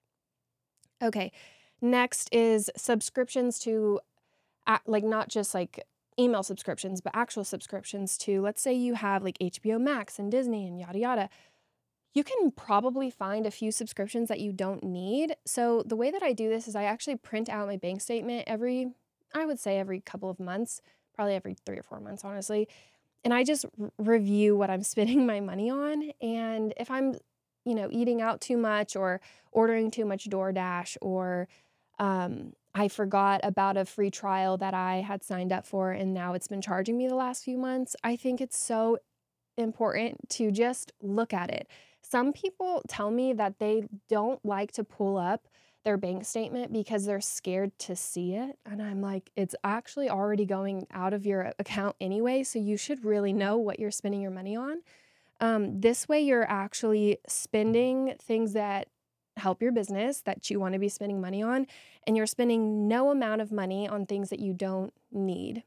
Okay. 1.01 1.31
Next 1.81 2.29
is 2.33 2.69
subscriptions 2.75 3.57
to, 3.59 4.01
like, 4.85 5.03
not 5.03 5.29
just 5.29 5.53
like 5.53 5.85
email 6.19 6.43
subscriptions, 6.43 6.99
but 6.99 7.15
actual 7.15 7.45
subscriptions 7.45 8.17
to, 8.19 8.41
let's 8.41 8.61
say 8.61 8.73
you 8.73 8.95
have 8.95 9.23
like 9.23 9.37
HBO 9.39 9.79
Max 9.79 10.19
and 10.19 10.29
Disney 10.29 10.67
and 10.67 10.79
yada 10.79 10.99
yada. 10.99 11.29
You 12.13 12.23
can 12.23 12.51
probably 12.51 13.09
find 13.09 13.45
a 13.45 13.51
few 13.51 13.71
subscriptions 13.71 14.27
that 14.27 14.39
you 14.39 14.51
don't 14.51 14.83
need. 14.83 15.35
So, 15.45 15.83
the 15.85 15.95
way 15.95 16.11
that 16.11 16.23
I 16.23 16.33
do 16.33 16.49
this 16.49 16.67
is 16.67 16.75
I 16.75 16.83
actually 16.83 17.15
print 17.15 17.47
out 17.47 17.67
my 17.67 17.77
bank 17.77 18.01
statement 18.01 18.43
every, 18.47 18.91
I 19.33 19.45
would 19.45 19.59
say 19.59 19.77
every 19.77 20.01
couple 20.01 20.29
of 20.29 20.39
months, 20.39 20.81
probably 21.13 21.35
every 21.35 21.55
three 21.65 21.77
or 21.77 21.83
four 21.83 21.99
months, 21.99 22.25
honestly. 22.25 22.67
And 23.23 23.33
I 23.33 23.43
just 23.43 23.65
review 23.97 24.55
what 24.55 24.69
I'm 24.69 24.83
spending 24.93 25.25
my 25.25 25.39
money 25.39 25.69
on. 25.69 26.11
And 26.21 26.73
if 26.77 26.89
I'm, 26.89 27.15
you 27.65 27.75
know, 27.75 27.89
eating 27.91 28.21
out 28.21 28.41
too 28.41 28.57
much 28.57 28.95
or 28.95 29.21
ordering 29.51 29.91
too 29.91 30.05
much 30.05 30.29
DoorDash 30.29 30.97
or 31.01 31.47
um, 31.99 32.53
I 32.73 32.87
forgot 32.87 33.41
about 33.43 33.77
a 33.77 33.85
free 33.85 34.11
trial 34.11 34.57
that 34.57 34.73
I 34.73 34.97
had 34.97 35.23
signed 35.23 35.51
up 35.51 35.65
for 35.65 35.91
and 35.91 36.13
now 36.13 36.33
it's 36.33 36.47
been 36.47 36.61
charging 36.61 36.97
me 36.97 37.07
the 37.07 37.15
last 37.15 37.43
few 37.43 37.57
months. 37.57 37.95
I 38.03 38.15
think 38.15 38.39
it's 38.39 38.57
so 38.57 38.99
important 39.57 40.29
to 40.29 40.51
just 40.51 40.93
look 41.01 41.33
at 41.33 41.49
it. 41.49 41.67
Some 42.01 42.31
people 42.31 42.81
tell 42.87 43.11
me 43.11 43.33
that 43.33 43.59
they 43.59 43.83
don't 44.07 44.43
like 44.45 44.71
to 44.73 44.83
pull 44.83 45.17
up 45.17 45.47
their 45.89 45.97
bank 45.97 46.23
statement 46.23 46.71
because 46.71 47.07
they're 47.07 47.19
scared 47.19 47.71
to 47.79 47.95
see 47.95 48.35
it. 48.35 48.59
And 48.63 48.79
I'm 48.79 49.01
like, 49.01 49.31
it's 49.35 49.55
actually 49.63 50.07
already 50.07 50.45
going 50.45 50.85
out 50.93 51.13
of 51.13 51.25
your 51.25 51.51
account 51.57 51.95
anyway. 51.99 52.43
So 52.43 52.59
you 52.59 52.77
should 52.77 53.03
really 53.03 53.33
know 53.33 53.57
what 53.57 53.79
you're 53.79 53.89
spending 53.89 54.21
your 54.21 54.29
money 54.29 54.55
on. 54.55 54.83
Um, 55.41 55.81
this 55.81 56.07
way, 56.07 56.21
you're 56.21 56.47
actually 56.47 57.17
spending 57.27 58.13
things 58.21 58.53
that 58.53 58.87
help 59.37 59.63
your 59.63 59.71
business 59.71 60.21
that 60.21 60.47
you 60.51 60.59
want 60.59 60.73
to 60.73 60.79
be 60.79 60.89
spending 60.89 61.19
money 61.19 61.41
on, 61.41 61.65
and 62.05 62.15
you're 62.15 62.27
spending 62.27 62.87
no 62.87 63.09
amount 63.09 63.41
of 63.41 63.51
money 63.51 63.87
on 63.87 64.05
things 64.05 64.29
that 64.29 64.39
you 64.39 64.53
don't 64.53 64.93
need. 65.11 65.63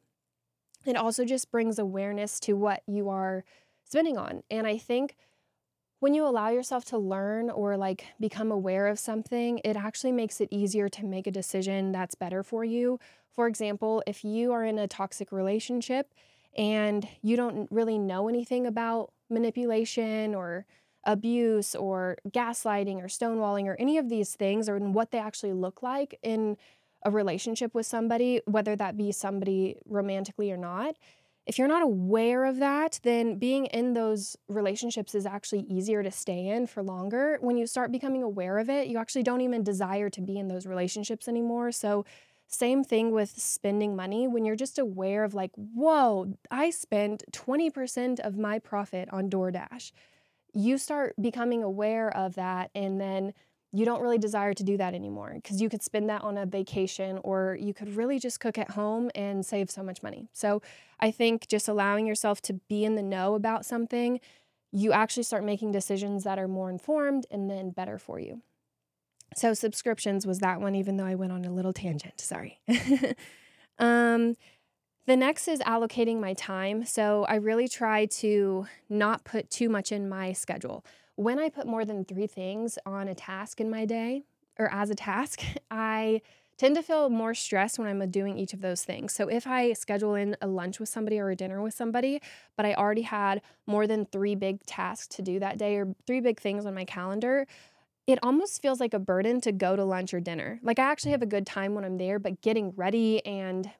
It 0.86 0.94
also 0.94 1.24
just 1.24 1.50
brings 1.50 1.80
awareness 1.80 2.38
to 2.40 2.52
what 2.52 2.84
you 2.86 3.08
are 3.08 3.42
spending 3.82 4.16
on. 4.16 4.44
And 4.52 4.68
I 4.68 4.78
think 4.78 5.16
when 6.02 6.14
you 6.14 6.26
allow 6.26 6.48
yourself 6.48 6.84
to 6.84 6.98
learn 6.98 7.48
or 7.48 7.76
like 7.76 8.06
become 8.18 8.50
aware 8.50 8.88
of 8.88 8.98
something, 8.98 9.60
it 9.62 9.76
actually 9.76 10.10
makes 10.10 10.40
it 10.40 10.48
easier 10.50 10.88
to 10.88 11.04
make 11.04 11.28
a 11.28 11.30
decision 11.30 11.92
that's 11.92 12.16
better 12.16 12.42
for 12.42 12.64
you. 12.64 12.98
For 13.30 13.46
example, 13.46 14.02
if 14.04 14.24
you 14.24 14.50
are 14.50 14.64
in 14.64 14.80
a 14.80 14.88
toxic 14.88 15.30
relationship 15.30 16.12
and 16.58 17.06
you 17.22 17.36
don't 17.36 17.70
really 17.70 18.00
know 18.00 18.28
anything 18.28 18.66
about 18.66 19.12
manipulation 19.30 20.34
or 20.34 20.66
abuse 21.04 21.76
or 21.76 22.16
gaslighting 22.30 22.96
or 22.96 23.06
stonewalling 23.06 23.66
or 23.66 23.76
any 23.78 23.96
of 23.96 24.08
these 24.08 24.34
things 24.34 24.68
or 24.68 24.80
what 24.80 25.12
they 25.12 25.18
actually 25.18 25.52
look 25.52 25.84
like 25.84 26.18
in 26.24 26.56
a 27.04 27.12
relationship 27.12 27.76
with 27.76 27.86
somebody, 27.86 28.40
whether 28.46 28.74
that 28.74 28.96
be 28.96 29.12
somebody 29.12 29.76
romantically 29.86 30.50
or 30.50 30.56
not. 30.56 30.96
If 31.44 31.58
you're 31.58 31.68
not 31.68 31.82
aware 31.82 32.44
of 32.44 32.58
that, 32.58 33.00
then 33.02 33.36
being 33.36 33.66
in 33.66 33.94
those 33.94 34.36
relationships 34.48 35.14
is 35.14 35.26
actually 35.26 35.60
easier 35.62 36.02
to 36.02 36.10
stay 36.10 36.46
in 36.46 36.66
for 36.68 36.82
longer. 36.84 37.38
When 37.40 37.56
you 37.56 37.66
start 37.66 37.90
becoming 37.90 38.22
aware 38.22 38.58
of 38.58 38.70
it, 38.70 38.86
you 38.86 38.98
actually 38.98 39.24
don't 39.24 39.40
even 39.40 39.64
desire 39.64 40.08
to 40.10 40.20
be 40.20 40.38
in 40.38 40.46
those 40.48 40.66
relationships 40.66 41.26
anymore. 41.26 41.72
So, 41.72 42.04
same 42.46 42.84
thing 42.84 43.12
with 43.12 43.30
spending 43.40 43.96
money. 43.96 44.28
When 44.28 44.44
you're 44.44 44.56
just 44.56 44.78
aware 44.78 45.24
of, 45.24 45.32
like, 45.32 45.52
whoa, 45.54 46.34
I 46.50 46.70
spent 46.70 47.24
20% 47.32 48.20
of 48.20 48.36
my 48.36 48.58
profit 48.58 49.08
on 49.10 49.30
DoorDash 49.30 49.90
you 50.54 50.78
start 50.78 51.14
becoming 51.20 51.62
aware 51.62 52.14
of 52.16 52.34
that 52.34 52.70
and 52.74 53.00
then 53.00 53.32
you 53.72 53.86
don't 53.86 54.02
really 54.02 54.18
desire 54.18 54.52
to 54.52 54.62
do 54.62 54.76
that 54.76 54.94
anymore 54.94 55.32
because 55.34 55.60
you 55.60 55.68
could 55.70 55.82
spend 55.82 56.08
that 56.10 56.22
on 56.22 56.36
a 56.36 56.44
vacation 56.44 57.18
or 57.24 57.56
you 57.58 57.72
could 57.72 57.96
really 57.96 58.18
just 58.18 58.38
cook 58.38 58.58
at 58.58 58.72
home 58.72 59.10
and 59.14 59.44
save 59.46 59.70
so 59.70 59.82
much 59.82 60.02
money. 60.02 60.28
So 60.32 60.60
I 61.00 61.10
think 61.10 61.48
just 61.48 61.68
allowing 61.68 62.06
yourself 62.06 62.42
to 62.42 62.54
be 62.68 62.84
in 62.84 62.96
the 62.96 63.02
know 63.02 63.34
about 63.34 63.64
something, 63.64 64.20
you 64.72 64.92
actually 64.92 65.22
start 65.22 65.42
making 65.42 65.72
decisions 65.72 66.24
that 66.24 66.38
are 66.38 66.48
more 66.48 66.68
informed 66.68 67.26
and 67.30 67.48
then 67.50 67.70
better 67.70 67.98
for 67.98 68.18
you. 68.18 68.42
So 69.34 69.54
subscriptions 69.54 70.26
was 70.26 70.40
that 70.40 70.60
one, 70.60 70.74
even 70.74 70.98
though 70.98 71.06
I 71.06 71.14
went 71.14 71.32
on 71.32 71.46
a 71.46 71.52
little 71.52 71.72
tangent. 71.72 72.20
Sorry. 72.20 72.60
um, 73.78 74.34
the 75.06 75.16
next 75.16 75.48
is 75.48 75.60
allocating 75.60 76.20
my 76.20 76.34
time. 76.34 76.84
So 76.84 77.24
I 77.24 77.36
really 77.36 77.68
try 77.68 78.04
to 78.06 78.66
not 78.90 79.24
put 79.24 79.48
too 79.50 79.70
much 79.70 79.92
in 79.92 80.08
my 80.08 80.32
schedule. 80.32 80.84
When 81.16 81.38
I 81.38 81.48
put 81.48 81.66
more 81.66 81.84
than 81.84 82.04
three 82.04 82.26
things 82.26 82.78
on 82.86 83.08
a 83.08 83.14
task 83.14 83.60
in 83.60 83.70
my 83.70 83.84
day 83.84 84.22
or 84.58 84.72
as 84.72 84.90
a 84.90 84.94
task, 84.94 85.42
I 85.70 86.22
tend 86.58 86.76
to 86.76 86.82
feel 86.82 87.08
more 87.10 87.34
stressed 87.34 87.78
when 87.78 87.88
I'm 87.88 88.00
uh, 88.00 88.06
doing 88.06 88.38
each 88.38 88.52
of 88.52 88.60
those 88.60 88.84
things. 88.84 89.12
So 89.12 89.28
if 89.28 89.46
I 89.46 89.72
schedule 89.72 90.14
in 90.14 90.36
a 90.40 90.46
lunch 90.46 90.78
with 90.78 90.88
somebody 90.88 91.18
or 91.18 91.30
a 91.30 91.36
dinner 91.36 91.60
with 91.60 91.74
somebody, 91.74 92.20
but 92.56 92.64
I 92.64 92.74
already 92.74 93.02
had 93.02 93.42
more 93.66 93.86
than 93.86 94.06
three 94.06 94.34
big 94.34 94.64
tasks 94.64 95.08
to 95.16 95.22
do 95.22 95.40
that 95.40 95.58
day 95.58 95.76
or 95.76 95.94
three 96.06 96.20
big 96.20 96.40
things 96.40 96.66
on 96.66 96.74
my 96.74 96.84
calendar, 96.84 97.46
it 98.06 98.18
almost 98.22 98.62
feels 98.62 98.80
like 98.80 98.94
a 98.94 98.98
burden 98.98 99.40
to 99.40 99.52
go 99.52 99.76
to 99.76 99.84
lunch 99.84 100.12
or 100.14 100.20
dinner. 100.20 100.60
Like 100.62 100.78
I 100.78 100.84
actually 100.84 101.12
have 101.12 101.22
a 101.22 101.26
good 101.26 101.46
time 101.46 101.74
when 101.74 101.84
I'm 101.84 101.98
there, 101.98 102.18
but 102.18 102.40
getting 102.42 102.72
ready 102.76 103.24
and 103.26 103.70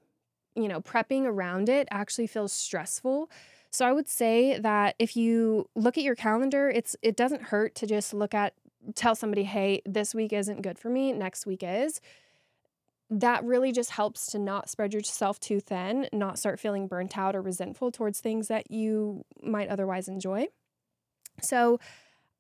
you 0.55 0.69
know, 0.69 0.81
prepping 0.81 1.25
around 1.25 1.69
it 1.69 1.89
actually 1.91 2.27
feels 2.27 2.53
stressful. 2.53 3.31
So 3.73 3.87
I 3.87 3.93
would 3.93 4.07
say 4.09 4.59
that 4.59 4.95
if 4.99 5.17
you 5.17 5.69
look 5.75 5.97
at 5.97 6.05
your 6.05 6.15
calendar, 6.15 6.69
it's 6.69 6.95
it 7.03 7.17
doesn't 7.17 7.43
hurt 7.45 7.75
to 7.77 7.87
just 7.87 8.13
look 8.13 8.35
at 8.35 8.53
tell 8.95 9.15
somebody, 9.15 9.45
"Hey, 9.45 9.81
this 9.87 10.15
week 10.15 10.33
isn't 10.33 10.61
good 10.63 10.79
for 10.79 10.91
me, 10.91 11.13
next 11.13 11.47
week 11.47 11.63
is." 11.63 12.01
That 13.11 13.45
really 13.45 13.73
just 13.73 13.91
helps 13.91 14.27
to 14.33 14.39
not 14.39 14.71
spread 14.71 14.95
yourself 14.95 15.39
too 15.39 15.61
thin, 15.61 16.09
not 16.13 16.39
start 16.39 16.59
feeling 16.59 16.87
burnt 16.89 17.19
out 17.19 17.37
or 17.37 17.43
resentful 17.43 17.91
towards 17.91 18.21
things 18.21 18.49
that 18.49 18.71
you 18.71 19.25
might 19.43 19.69
otherwise 19.69 20.09
enjoy. 20.09 20.47
So, 21.43 21.81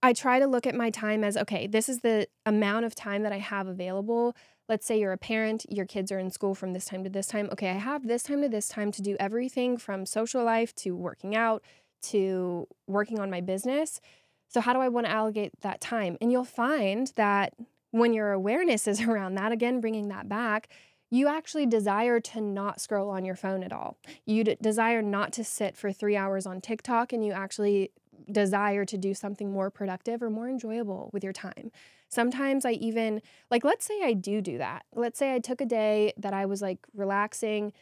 I 0.02 0.12
try 0.14 0.38
to 0.40 0.46
look 0.46 0.66
at 0.66 0.74
my 0.74 0.90
time 0.90 1.24
as 1.24 1.36
okay, 1.36 1.66
this 1.66 1.88
is 1.88 2.00
the 2.00 2.28
amount 2.46 2.86
of 2.86 2.94
time 2.94 3.22
that 3.24 3.32
I 3.32 3.38
have 3.38 3.68
available 3.68 4.36
let's 4.68 4.86
say 4.86 4.98
you're 4.98 5.12
a 5.12 5.18
parent, 5.18 5.66
your 5.68 5.86
kids 5.86 6.10
are 6.12 6.18
in 6.18 6.30
school 6.30 6.54
from 6.54 6.72
this 6.72 6.84
time 6.84 7.04
to 7.04 7.10
this 7.10 7.26
time. 7.26 7.48
Okay, 7.52 7.70
I 7.70 7.74
have 7.74 8.06
this 8.06 8.22
time 8.22 8.42
to 8.42 8.48
this 8.48 8.68
time 8.68 8.92
to 8.92 9.02
do 9.02 9.16
everything 9.18 9.76
from 9.76 10.06
social 10.06 10.44
life 10.44 10.74
to 10.76 10.94
working 10.94 11.34
out 11.34 11.62
to 12.02 12.66
working 12.86 13.18
on 13.18 13.30
my 13.30 13.40
business. 13.40 14.00
So, 14.48 14.60
how 14.60 14.72
do 14.72 14.80
I 14.80 14.88
want 14.88 15.06
to 15.06 15.12
allocate 15.12 15.52
that 15.60 15.80
time? 15.80 16.18
And 16.20 16.30
you'll 16.30 16.44
find 16.44 17.12
that 17.16 17.54
when 17.90 18.12
your 18.12 18.32
awareness 18.32 18.86
is 18.86 19.00
around 19.08 19.36
that, 19.36 19.52
again, 19.52 19.80
bringing 19.80 20.08
that 20.08 20.28
back, 20.28 20.68
you 21.10 21.28
actually 21.28 21.66
desire 21.66 22.20
to 22.20 22.40
not 22.40 22.80
scroll 22.80 23.10
on 23.10 23.24
your 23.24 23.36
phone 23.36 23.62
at 23.62 23.72
all. 23.72 23.98
You 24.24 24.44
d- 24.44 24.56
desire 24.60 25.02
not 25.02 25.32
to 25.34 25.44
sit 25.44 25.76
for 25.76 25.92
three 25.92 26.16
hours 26.16 26.46
on 26.46 26.60
TikTok 26.60 27.12
and 27.12 27.24
you 27.24 27.32
actually 27.32 27.90
desire 28.30 28.84
to 28.84 28.98
do 28.98 29.14
something 29.14 29.52
more 29.52 29.70
productive 29.70 30.22
or 30.22 30.30
more 30.30 30.48
enjoyable 30.48 31.10
with 31.12 31.24
your 31.24 31.32
time. 31.32 31.70
Sometimes 32.08 32.64
I 32.64 32.72
even, 32.72 33.22
like, 33.50 33.64
let's 33.64 33.84
say 33.84 34.02
I 34.02 34.12
do 34.12 34.40
do 34.40 34.58
that. 34.58 34.84
Let's 34.94 35.18
say 35.18 35.34
I 35.34 35.38
took 35.38 35.60
a 35.60 35.66
day 35.66 36.12
that 36.18 36.34
I 36.34 36.46
was 36.46 36.60
like 36.60 36.78
relaxing 36.94 37.72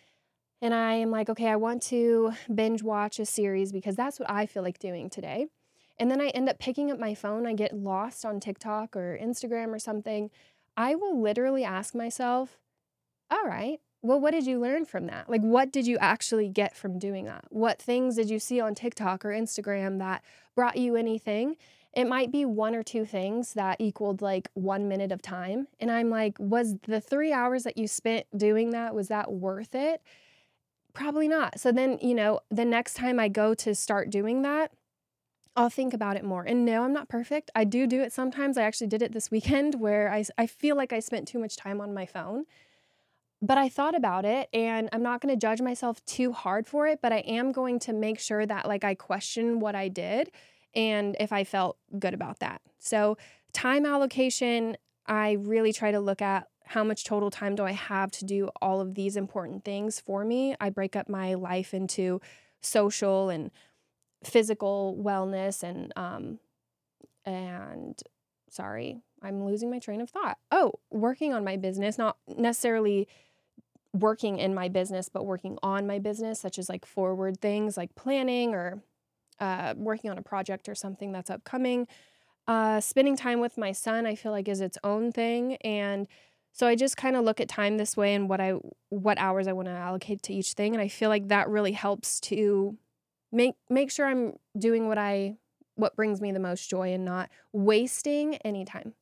and 0.63 0.75
I 0.75 0.95
am 0.95 1.11
like, 1.11 1.29
okay, 1.31 1.49
I 1.49 1.57
want 1.57 1.83
to 1.85 2.33
binge 2.55 2.83
watch 2.83 3.19
a 3.19 3.27
series 3.27 3.73
because 3.73 3.97
that's 3.97 4.21
what 4.21 4.31
I 4.31 4.47
feel 4.47 4.63
like 4.63 4.79
doing 4.79 5.09
today. 5.09 5.47
And 5.99 6.11
then 6.11 6.21
I 6.21 6.29
end 6.29 6.49
up 6.49 6.59
picking 6.59 6.91
up 6.91 6.99
my 6.99 7.15
phone, 7.15 7.47
I 7.47 7.55
get 7.55 7.77
lost 7.77 8.25
on 8.25 8.41
TikTok 8.41 8.97
or 8.97 9.19
Instagram 9.21 9.69
or 9.69 9.79
something. 9.79 10.31
I 10.77 10.95
will 10.95 11.21
literally 11.21 11.65
ask 11.65 11.95
myself, 11.95 12.59
all 13.31 13.45
right, 13.45 13.81
well, 14.03 14.19
what 14.19 14.33
did 14.33 14.47
you 14.47 14.59
learn 14.59 14.87
from 14.87 15.07
that? 15.07 15.29
Like, 15.29 15.43
what 15.43 15.73
did 15.73 15.87
you 15.87 15.99
actually 15.99 16.49
get 16.49 16.75
from 16.75 16.99
doing 16.99 17.27
that? 17.27 17.45
What 17.51 17.81
things 17.81 18.17
did 18.17 18.31
you 18.31 18.39
see 18.39 18.61
on 18.61 18.75
TikTok 18.75 19.25
or 19.25 19.29
Instagram 19.29 19.99
that 19.99 20.23
brought 20.55 20.77
you 20.77 20.97
anything? 20.97 21.57
It 21.93 22.07
might 22.07 22.31
be 22.31 22.45
one 22.45 22.75
or 22.75 22.83
two 22.83 23.05
things 23.05 23.55
that 23.55 23.81
equaled 23.81 24.23
like 24.23 24.49
one 24.55 24.89
minute 24.89 25.13
of 25.13 25.21
time. 25.21 25.67
And 25.81 25.91
I'm 25.91 26.09
like, 26.09 26.37
was 26.39 26.77
the 26.87 27.01
three 27.01 27.33
hours 27.33 27.65
that 27.65 27.77
you 27.77 27.89
spent 27.89 28.27
doing 28.35 28.71
that, 28.71 28.95
was 28.95 29.09
that 29.09 29.33
worth 29.33 29.75
it? 29.75 30.01
Probably 30.95 31.29
not. 31.29 31.61
So 31.61 31.73
then, 31.73 31.99
you 32.01 32.15
know, 32.15 32.41
the 32.51 32.65
next 32.65 32.95
time 32.95 33.21
I 33.21 33.29
go 33.29 33.55
to 33.55 33.75
start 33.75 34.09
doing 34.09 34.43
that, 34.43 34.73
I'll 35.57 35.71
think 35.71 35.93
about 35.93 36.17
it 36.17 36.25
more. 36.25 36.45
And 36.45 36.65
no, 36.65 36.85
I'm 36.85 36.93
not 36.93 37.09
perfect. 37.09 37.51
I 37.55 37.65
do 37.65 37.87
do 37.87 38.01
it 38.01 38.13
sometimes. 38.13 38.57
I 38.57 38.63
actually 38.63 38.87
did 38.87 39.03
it 39.03 39.13
this 39.13 39.31
weekend 39.31 39.75
where 39.81 40.11
I, 40.11 40.25
I 40.39 40.47
feel 40.47 40.77
like 40.77 40.93
I 40.93 41.01
spent 41.01 41.29
too 41.29 41.39
much 41.39 41.57
time 41.57 41.81
on 41.81 41.93
my 41.93 42.07
phone. 42.07 42.45
But 43.43 43.57
I 43.57 43.69
thought 43.69 43.95
about 43.95 44.25
it 44.25 44.49
and 44.53 44.89
I'm 44.93 45.03
not 45.03 45.21
going 45.21 45.35
to 45.35 45.41
judge 45.41 45.63
myself 45.63 46.05
too 46.05 46.33
hard 46.33 46.67
for 46.67 46.87
it, 46.87 47.01
but 47.03 47.13
I 47.13 47.19
am 47.19 47.53
going 47.53 47.79
to 47.81 47.93
make 47.93 48.19
sure 48.19 48.45
that 48.45 48.69
like 48.69 48.85
I 48.85 48.95
question 48.95 49.61
what 49.61 49.75
I 49.75 49.89
did 49.89 50.31
and 50.75 51.17
if 51.19 51.33
I 51.33 51.45
felt 51.45 51.79
good 51.99 52.15
about 52.15 52.41
that. 52.41 52.61
So, 52.79 53.17
time 53.53 53.85
allocation, 53.87 54.77
I 55.07 55.33
really 55.33 55.73
try 55.73 55.91
to 55.91 56.01
look 56.01 56.23
at 56.23 56.47
how 56.65 56.85
much 56.85 57.05
total 57.05 57.31
time 57.31 57.57
do 57.57 57.65
I 57.65 57.73
have 57.73 58.13
to 58.13 58.25
do 58.25 58.51
all 58.63 58.81
of 58.81 58.95
these 58.95 59.17
important 59.17 59.65
things 59.65 59.99
for 59.99 60.25
me. 60.25 60.55
I 60.61 60.71
break 60.71 60.95
up 60.95 61.09
my 61.09 61.35
life 61.35 61.75
into 61.75 62.21
social 62.61 63.29
and 63.29 63.51
physical 64.23 65.01
wellness 65.03 65.63
and 65.63 65.93
um 65.97 66.39
and 67.25 68.01
sorry, 68.51 69.03
I'm 69.23 69.45
losing 69.45 69.71
my 69.71 69.79
train 69.79 70.01
of 70.01 70.11
thought. 70.11 70.39
Oh, 70.51 70.75
working 70.91 71.33
on 71.33 71.45
my 71.45 71.57
business, 71.57 71.99
not 71.99 72.17
necessarily 72.29 73.09
working 73.93 74.39
in 74.39 74.55
my 74.55 74.69
business, 74.69 75.09
but 75.09 75.27
working 75.27 75.59
on 75.63 75.87
my 75.87 75.99
business, 75.99 76.41
such 76.41 76.59
as 76.59 76.69
like 76.69 76.87
forward 76.87 77.41
things 77.41 77.77
like 77.77 77.95
planning 77.95 78.55
or 78.55 78.83
uh, 79.41 79.75
working 79.77 80.11
on 80.11 80.19
a 80.19 80.23
project 80.23 80.69
or 80.69 80.75
something 80.75 81.13
that's 81.13 81.31
upcoming. 81.31 81.87
Uh, 82.47 82.81
spending 82.81 83.17
time 83.17 83.41
with 83.41 83.57
my 83.59 83.73
son, 83.73 84.07
I 84.07 84.15
feel 84.15 84.33
like 84.33 84.49
is 84.49 84.61
its 84.61 84.79
own 84.83 85.13
thing, 85.13 85.57
and 85.57 86.07
so 86.53 86.67
I 86.67 86.75
just 86.75 86.97
kind 86.97 87.15
of 87.15 87.25
look 87.25 87.41
at 87.41 87.49
time 87.49 87.77
this 87.77 87.97
way 87.97 88.15
and 88.15 88.29
what 88.29 88.41
I 88.41 88.55
what 88.89 89.19
hours 89.19 89.47
I 89.47 89.53
want 89.53 89.69
to 89.69 89.73
allocate 89.73 90.23
to 90.25 90.35
each 90.35 90.53
thing, 90.55 90.75
and 90.75 90.83
I 90.83 90.89
feel 90.89 91.09
like 91.09 91.29
that 91.29 91.49
really 91.49 91.73
helps 91.73 92.21
to 92.21 92.77
make 93.31 93.55
make 93.69 93.91
sure 93.91 94.07
I'm 94.07 94.35
doing 94.59 94.89
what 94.89 94.99
I 94.99 95.37
what 95.77 95.97
brings 95.97 96.21
me 96.21 96.33
the 96.33 96.41
most 96.41 96.69
joy 96.69 96.93
and 96.93 97.05
not 97.05 97.31
wasting 97.53 98.37
any 98.37 98.65
time. 98.65 98.95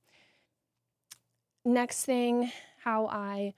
Next 1.64 2.04
thing, 2.04 2.52
how 2.84 3.06
I 3.06 3.54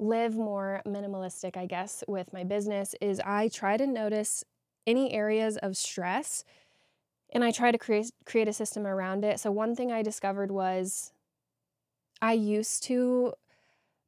live 0.00 0.36
more 0.36 0.82
minimalistic, 0.86 1.56
I 1.56 1.66
guess, 1.66 2.02
with 2.08 2.32
my 2.32 2.44
business 2.44 2.94
is 3.00 3.20
I 3.20 3.48
try 3.48 3.76
to 3.76 3.86
notice 3.86 4.44
any 4.86 5.12
areas 5.12 5.56
of 5.58 5.76
stress 5.76 6.44
and 7.32 7.44
I 7.44 7.52
try 7.52 7.70
to 7.70 7.78
create 7.78 8.10
create 8.24 8.48
a 8.48 8.52
system 8.52 8.86
around 8.86 9.24
it. 9.24 9.38
So 9.38 9.50
one 9.50 9.76
thing 9.76 9.92
I 9.92 10.02
discovered 10.02 10.50
was 10.50 11.12
I 12.20 12.32
used 12.32 12.82
to 12.84 13.34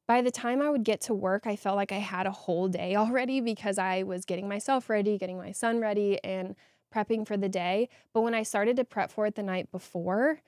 by 0.07 0.21
the 0.21 0.31
time 0.31 0.61
I 0.61 0.69
would 0.69 0.83
get 0.83 0.99
to 1.01 1.13
work, 1.13 1.47
I 1.47 1.55
felt 1.55 1.77
like 1.77 1.91
I 1.91 1.99
had 1.99 2.27
a 2.27 2.31
whole 2.31 2.67
day 2.67 2.95
already 2.97 3.39
because 3.39 3.77
I 3.77 4.03
was 4.03 4.25
getting 4.25 4.47
myself 4.47 4.89
ready, 4.89 5.17
getting 5.17 5.37
my 5.37 5.51
son 5.51 5.79
ready, 5.79 6.21
and 6.23 6.55
prepping 6.93 7.25
for 7.25 7.37
the 7.37 7.49
day. 7.49 7.89
But 8.13 8.21
when 8.21 8.33
I 8.33 8.43
started 8.43 8.75
to 8.77 8.83
prep 8.83 9.11
for 9.11 9.25
it 9.25 9.35
the 9.35 9.43
night 9.43 9.71
before, 9.71 10.41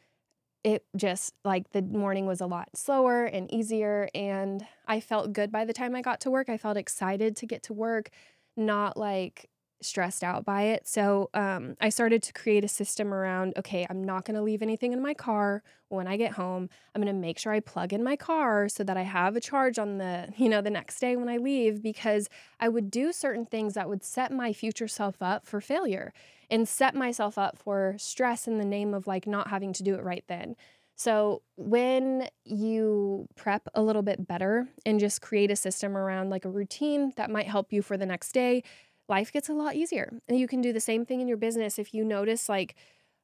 it 0.66 0.84
just 0.96 1.36
like 1.46 1.72
the 1.74 1.84
morning 1.84 2.26
was 2.26 2.42
a 2.42 2.48
lot 2.48 2.70
slower 2.76 3.26
and 3.26 3.54
easier. 3.54 4.10
And 4.16 4.66
I 4.88 5.00
felt 5.00 5.32
good 5.32 5.52
by 5.52 5.64
the 5.64 5.74
time 5.74 5.96
I 5.96 6.02
got 6.02 6.20
to 6.22 6.32
work. 6.32 6.50
I 6.50 6.58
felt 6.58 6.76
excited 6.76 7.38
to 7.38 7.46
get 7.46 7.62
to 7.64 7.74
work, 7.74 8.10
not 8.58 8.98
like 8.98 9.48
stressed 9.82 10.24
out 10.24 10.46
by 10.46 10.64
it. 10.64 10.88
So 10.88 11.30
um, 11.34 11.76
I 11.80 11.90
started 11.90 12.24
to 12.24 12.34
create 12.34 12.64
a 12.64 12.68
system 12.68 13.14
around 13.14 13.54
okay, 13.58 13.86
I'm 13.90 14.04
not 14.04 14.26
going 14.26 14.36
to 14.36 14.42
leave 14.42 14.62
anything 14.62 14.94
in 14.94 15.02
my 15.02 15.14
car 15.14 15.64
when 15.90 16.08
I 16.08 16.18
get 16.18 16.34
home. 16.34 16.70
I'm 16.94 17.02
going 17.02 17.14
to 17.14 17.20
make 17.20 17.38
sure 17.38 17.54
I 17.54 17.60
plug 17.60 17.94
in 17.94 18.04
my 18.04 18.16
car 18.16 18.68
so 18.70 18.84
that 18.84 18.98
I 18.98 19.04
have 19.04 19.36
a 19.36 19.42
charge 19.42 19.78
on 19.78 19.98
the, 19.98 20.30
you 20.38 20.50
know, 20.50 20.62
the 20.62 20.70
next 20.70 21.00
day 21.00 21.16
when 21.16 21.30
I 21.30 21.38
leave 21.38 21.82
because 21.82 22.30
I 22.60 22.70
would 22.70 22.90
do 22.90 23.12
certain 23.12 23.46
things 23.46 23.74
that 23.74 23.90
would 23.90 24.04
set 24.04 24.32
my 24.32 24.54
future 24.54 24.88
self 24.88 25.22
up 25.22 25.46
for 25.46 25.62
failure 25.62 26.14
and 26.50 26.68
set 26.68 26.96
myself 26.96 27.38
up 27.38 27.58
for 27.58 27.96
stress 27.98 28.48
in 28.48 28.58
the 28.58 28.66
name 28.66 28.94
of 28.94 29.08
like 29.08 29.28
not 29.28 29.50
having 29.50 29.74
to 29.74 29.84
do 29.84 29.96
it 29.96 30.04
right 30.04 30.24
then. 30.28 30.56
So, 30.98 31.42
when 31.58 32.30
you 32.46 33.28
prep 33.36 33.68
a 33.74 33.82
little 33.82 34.02
bit 34.02 34.26
better 34.26 34.70
and 34.86 34.98
just 34.98 35.22
create 35.22 35.52
a 35.52 35.56
system 35.56 35.98
around 35.98 36.30
like 36.30 36.46
a 36.46 36.50
routine 36.50 37.12
that 37.18 37.30
might 37.30 37.48
help 37.48 37.74
you 37.74 37.82
for 37.82 37.98
the 37.98 38.06
next 38.06 38.32
day, 38.32 38.64
life 39.08 39.32
gets 39.32 39.50
a 39.50 39.54
lot 39.54 39.76
easier. 39.76 40.20
And 40.28 40.40
you 40.40 40.48
can 40.48 40.62
do 40.62 40.74
the 40.74 40.80
same 40.80 41.06
thing 41.06 41.22
in 41.22 41.28
your 41.28 41.38
business 41.38 41.78
if 41.78 41.94
you 41.94 42.04
notice, 42.04 42.50
like, 42.50 42.76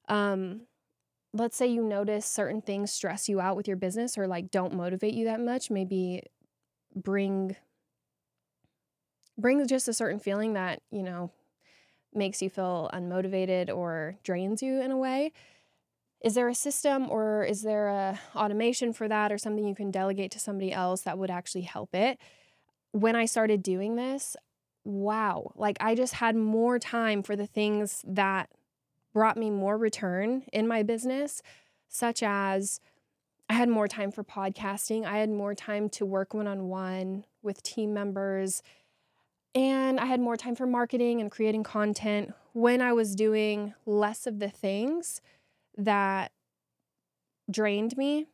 um, 0.07 0.61
let's 1.33 1.55
say 1.55 1.67
you 1.67 1.83
notice 1.83 2.25
certain 2.25 2.61
things 2.61 2.91
stress 2.91 3.29
you 3.29 3.39
out 3.39 3.55
with 3.55 3.67
your 3.67 3.77
business 3.77 4.17
or 4.17 4.27
like 4.27 4.51
don't 4.51 4.73
motivate 4.73 5.13
you 5.13 5.25
that 5.25 5.39
much, 5.39 5.69
maybe 5.69 6.23
bring 6.95 7.55
bring 9.37 9.65
just 9.65 9.87
a 9.87 9.93
certain 9.93 10.19
feeling 10.19 10.53
that, 10.53 10.81
you 10.91 11.01
know, 11.01 11.31
makes 12.13 12.41
you 12.41 12.49
feel 12.49 12.89
unmotivated 12.93 13.75
or 13.75 14.17
drains 14.23 14.61
you 14.61 14.81
in 14.81 14.91
a 14.91 14.97
way. 14.97 15.31
Is 16.23 16.35
there 16.35 16.49
a 16.49 16.53
system 16.53 17.09
or 17.09 17.43
is 17.43 17.63
there 17.63 17.87
a 17.87 18.19
automation 18.35 18.93
for 18.93 19.07
that 19.07 19.31
or 19.31 19.37
something 19.37 19.65
you 19.65 19.73
can 19.73 19.89
delegate 19.89 20.31
to 20.31 20.39
somebody 20.39 20.71
else 20.71 21.01
that 21.01 21.17
would 21.17 21.31
actually 21.31 21.61
help 21.61 21.95
it? 21.95 22.19
When 22.91 23.15
I 23.15 23.25
started 23.25 23.63
doing 23.63 23.95
this, 23.95 24.35
wow, 24.83 25.51
like 25.55 25.77
I 25.79 25.95
just 25.95 26.15
had 26.15 26.35
more 26.35 26.79
time 26.79 27.23
for 27.23 27.35
the 27.35 27.45
things 27.45 28.03
that 28.07 28.49
brought 29.13 29.37
me 29.37 29.49
more 29.49 29.77
return 29.77 30.43
in 30.53 30.67
my 30.67 30.83
business, 30.83 31.41
such 31.87 32.23
as 32.23 32.79
I 33.49 33.53
had 33.53 33.69
more 33.69 33.87
time 33.87 34.11
for 34.11 34.23
podcasting, 34.23 35.05
I 35.05 35.17
had 35.17 35.29
more 35.29 35.53
time 35.53 35.89
to 35.89 36.05
work 36.05 36.33
one 36.33 36.47
on 36.47 36.69
one 36.69 37.25
with 37.41 37.61
team 37.63 37.93
members, 37.93 38.63
and 39.53 39.99
I 39.99 40.05
had 40.05 40.21
more 40.21 40.37
time 40.37 40.55
for 40.55 40.65
marketing 40.65 41.19
and 41.19 41.29
creating 41.29 41.63
content 41.63 42.33
when 42.53 42.81
I 42.81 42.93
was 42.93 43.15
doing 43.15 43.73
less 43.85 44.25
of 44.25 44.39
the 44.39 44.49
things 44.49 45.19
that 45.77 46.31
drained 47.49 47.97
me. 47.97 48.27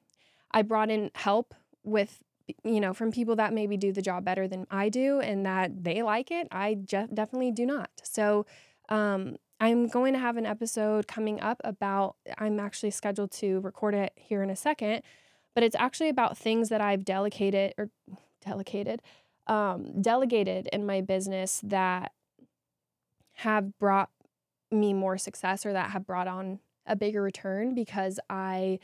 I 0.51 0.61
brought 0.61 0.91
in 0.91 1.09
help 1.15 1.55
with 1.83 2.23
you 2.63 2.79
know, 2.79 2.93
from 2.93 3.11
people 3.11 3.35
that 3.35 3.53
maybe 3.53 3.77
do 3.77 3.91
the 3.91 4.01
job 4.01 4.23
better 4.23 4.47
than 4.47 4.65
I 4.71 4.89
do 4.89 5.19
and 5.19 5.45
that 5.45 5.83
they 5.83 6.01
like 6.01 6.31
it. 6.31 6.47
I 6.51 6.75
definitely 6.75 7.51
do 7.51 7.65
not. 7.65 7.89
So, 8.03 8.45
um, 8.89 9.37
I'm 9.59 9.87
going 9.87 10.13
to 10.13 10.19
have 10.19 10.37
an 10.37 10.45
episode 10.45 11.07
coming 11.07 11.41
up 11.41 11.59
about, 11.63 12.15
I'm 12.37 12.59
actually 12.59 12.91
scheduled 12.91 13.31
to 13.31 13.59
record 13.61 13.95
it 13.95 14.13
here 14.15 14.43
in 14.43 14.49
a 14.49 14.55
second, 14.55 15.01
but 15.55 15.63
it's 15.63 15.75
actually 15.75 16.09
about 16.09 16.37
things 16.37 16.69
that 16.69 16.79
I've 16.79 17.03
delegated 17.03 17.73
or 17.77 17.89
delegated, 18.45 19.01
um, 19.47 19.99
delegated 19.99 20.67
in 20.71 20.85
my 20.85 21.01
business 21.01 21.61
that 21.63 22.11
have 23.33 23.77
brought 23.79 24.09
me 24.71 24.93
more 24.93 25.17
success 25.17 25.65
or 25.65 25.73
that 25.73 25.89
have 25.91 26.05
brought 26.05 26.27
on 26.27 26.59
a 26.85 26.95
bigger 26.95 27.21
return 27.21 27.73
because 27.73 28.19
I 28.29 28.79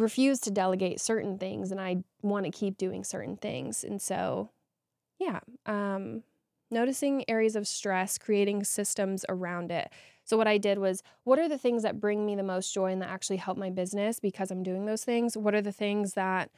refuse 0.00 0.40
to 0.40 0.50
delegate 0.50 1.00
certain 1.00 1.38
things 1.38 1.70
and 1.70 1.80
I 1.80 2.04
want 2.22 2.44
to 2.44 2.50
keep 2.50 2.78
doing 2.78 3.04
certain 3.04 3.36
things. 3.36 3.84
And 3.84 4.00
so, 4.00 4.50
yeah, 5.18 5.40
um, 5.66 6.22
noticing 6.70 7.28
areas 7.28 7.56
of 7.56 7.66
stress, 7.66 8.18
creating 8.18 8.64
systems 8.64 9.24
around 9.28 9.70
it. 9.70 9.90
So, 10.24 10.36
what 10.36 10.46
I 10.46 10.58
did 10.58 10.78
was, 10.78 11.02
what 11.24 11.38
are 11.38 11.48
the 11.48 11.58
things 11.58 11.82
that 11.82 12.00
bring 12.00 12.26
me 12.26 12.36
the 12.36 12.42
most 12.42 12.72
joy 12.72 12.92
and 12.92 13.00
that 13.02 13.10
actually 13.10 13.38
help 13.38 13.56
my 13.56 13.70
business 13.70 14.20
because 14.20 14.50
I'm 14.50 14.62
doing 14.62 14.84
those 14.86 15.04
things? 15.04 15.36
What 15.36 15.54
are 15.54 15.62
the 15.62 15.72
things 15.72 16.14
that 16.14 16.50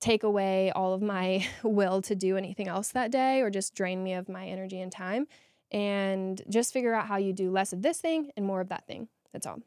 take 0.00 0.22
away 0.22 0.70
all 0.70 0.94
of 0.94 1.02
my 1.02 1.46
will 1.62 2.00
to 2.02 2.14
do 2.14 2.36
anything 2.36 2.68
else 2.68 2.88
that 2.90 3.10
day 3.10 3.40
or 3.40 3.50
just 3.50 3.74
drain 3.74 4.02
me 4.02 4.14
of 4.14 4.28
my 4.28 4.46
energy 4.46 4.80
and 4.80 4.92
time? 4.92 5.26
And 5.70 6.40
just 6.48 6.72
figure 6.72 6.94
out 6.94 7.08
how 7.08 7.16
you 7.16 7.34
do 7.34 7.50
less 7.50 7.74
of 7.74 7.82
this 7.82 8.00
thing 8.00 8.30
and 8.36 8.46
more 8.46 8.62
of 8.62 8.70
that 8.70 8.86
thing. 8.86 9.08
That's 9.32 9.46
all. 9.46 9.60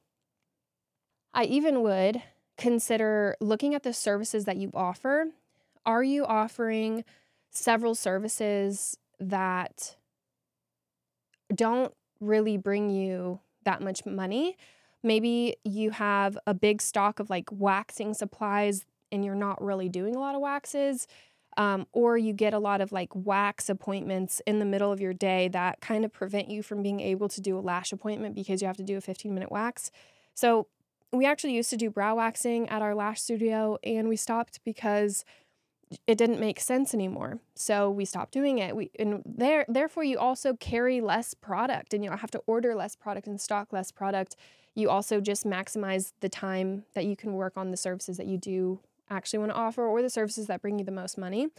I 1.33 1.43
even 1.45 1.83
would 1.83 2.21
consider 2.57 3.35
looking 3.39 3.75
at 3.75 3.83
the 3.83 3.93
services 3.93 4.45
that 4.45 4.57
you 4.57 4.71
offer 4.73 5.25
Are 5.85 6.03
you 6.03 6.25
offering 6.25 7.03
several 7.49 7.95
services 7.95 8.97
that 9.19 9.95
don't 11.53 11.93
really 12.19 12.57
bring 12.57 12.89
you 12.89 13.39
that 13.63 13.81
much 13.81 14.05
money? 14.05 14.57
Maybe 15.03 15.55
you 15.63 15.89
have 15.91 16.37
a 16.45 16.53
big 16.53 16.81
stock 16.81 17.19
of 17.19 17.29
like 17.29 17.49
waxing 17.51 18.13
supplies 18.13 18.85
and 19.11 19.25
you're 19.25 19.35
not 19.35 19.61
really 19.61 19.89
doing 19.89 20.15
a 20.15 20.19
lot 20.19 20.35
of 20.35 20.41
waxes. 20.41 21.07
Um, 21.57 21.85
or 21.91 22.17
you 22.17 22.31
get 22.31 22.53
a 22.53 22.59
lot 22.59 22.79
of 22.79 22.93
like 22.93 23.09
wax 23.13 23.69
appointments 23.69 24.41
in 24.47 24.59
the 24.59 24.65
middle 24.65 24.89
of 24.89 25.01
your 25.01 25.13
day 25.13 25.49
that 25.49 25.81
kind 25.81 26.05
of 26.05 26.13
prevent 26.13 26.49
you 26.49 26.63
from 26.63 26.81
being 26.81 27.01
able 27.01 27.27
to 27.27 27.41
do 27.41 27.57
a 27.57 27.59
lash 27.59 27.91
appointment 27.91 28.35
because 28.35 28.61
you 28.61 28.67
have 28.67 28.77
to 28.77 28.83
do 28.83 28.95
a 28.95 29.01
15 29.01 29.33
minute 29.33 29.51
wax. 29.51 29.91
So, 30.33 30.67
we 31.11 31.25
actually 31.25 31.53
used 31.53 31.69
to 31.71 31.77
do 31.77 31.89
brow 31.89 32.15
waxing 32.15 32.69
at 32.69 32.81
our 32.81 32.95
lash 32.95 33.21
studio 33.21 33.77
and 33.83 34.07
we 34.07 34.15
stopped 34.15 34.59
because 34.63 35.25
it 36.07 36.17
didn't 36.17 36.39
make 36.39 36.59
sense 36.59 36.93
anymore. 36.93 37.39
So 37.53 37.89
we 37.89 38.05
stopped 38.05 38.31
doing 38.31 38.59
it. 38.59 38.75
We 38.75 38.91
and 38.97 39.21
there 39.25 39.65
therefore 39.67 40.03
you 40.03 40.17
also 40.17 40.53
carry 40.55 41.01
less 41.01 41.33
product 41.33 41.93
and 41.93 42.03
you 42.03 42.11
have 42.11 42.31
to 42.31 42.41
order 42.47 42.75
less 42.75 42.95
product 42.95 43.27
and 43.27 43.41
stock 43.41 43.73
less 43.73 43.91
product. 43.91 44.37
You 44.73 44.89
also 44.89 45.19
just 45.19 45.45
maximize 45.45 46.13
the 46.21 46.29
time 46.29 46.85
that 46.93 47.05
you 47.05 47.17
can 47.17 47.33
work 47.33 47.53
on 47.57 47.71
the 47.71 47.77
services 47.77 48.15
that 48.17 48.27
you 48.27 48.37
do 48.37 48.79
actually 49.09 49.39
want 49.39 49.51
to 49.51 49.57
offer 49.57 49.85
or 49.85 50.01
the 50.01 50.09
services 50.09 50.47
that 50.47 50.61
bring 50.61 50.79
you 50.79 50.85
the 50.85 50.91
most 50.91 51.17
money. 51.17 51.49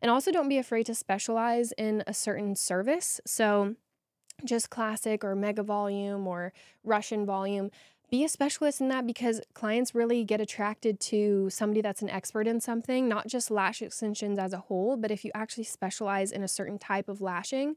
And 0.00 0.10
also 0.10 0.30
don't 0.30 0.48
be 0.48 0.58
afraid 0.58 0.86
to 0.86 0.94
specialize 0.94 1.72
in 1.72 2.04
a 2.06 2.14
certain 2.14 2.54
service. 2.54 3.20
So 3.26 3.74
just 4.44 4.70
classic 4.70 5.24
or 5.24 5.34
mega 5.34 5.62
volume 5.62 6.26
or 6.26 6.52
Russian 6.84 7.26
volume 7.26 7.70
be 8.10 8.24
a 8.24 8.28
specialist 8.28 8.80
in 8.80 8.88
that 8.88 9.06
because 9.06 9.40
clients 9.54 9.94
really 9.94 10.24
get 10.24 10.40
attracted 10.40 11.00
to 11.00 11.48
somebody 11.50 11.80
that's 11.80 12.02
an 12.02 12.10
expert 12.10 12.46
in 12.46 12.60
something, 12.60 13.08
not 13.08 13.26
just 13.26 13.50
lash 13.50 13.80
extensions 13.82 14.38
as 14.38 14.52
a 14.52 14.58
whole, 14.58 14.96
but 14.96 15.10
if 15.10 15.24
you 15.24 15.30
actually 15.34 15.64
specialize 15.64 16.32
in 16.32 16.42
a 16.42 16.48
certain 16.48 16.78
type 16.78 17.08
of 17.08 17.20
lashing, 17.20 17.76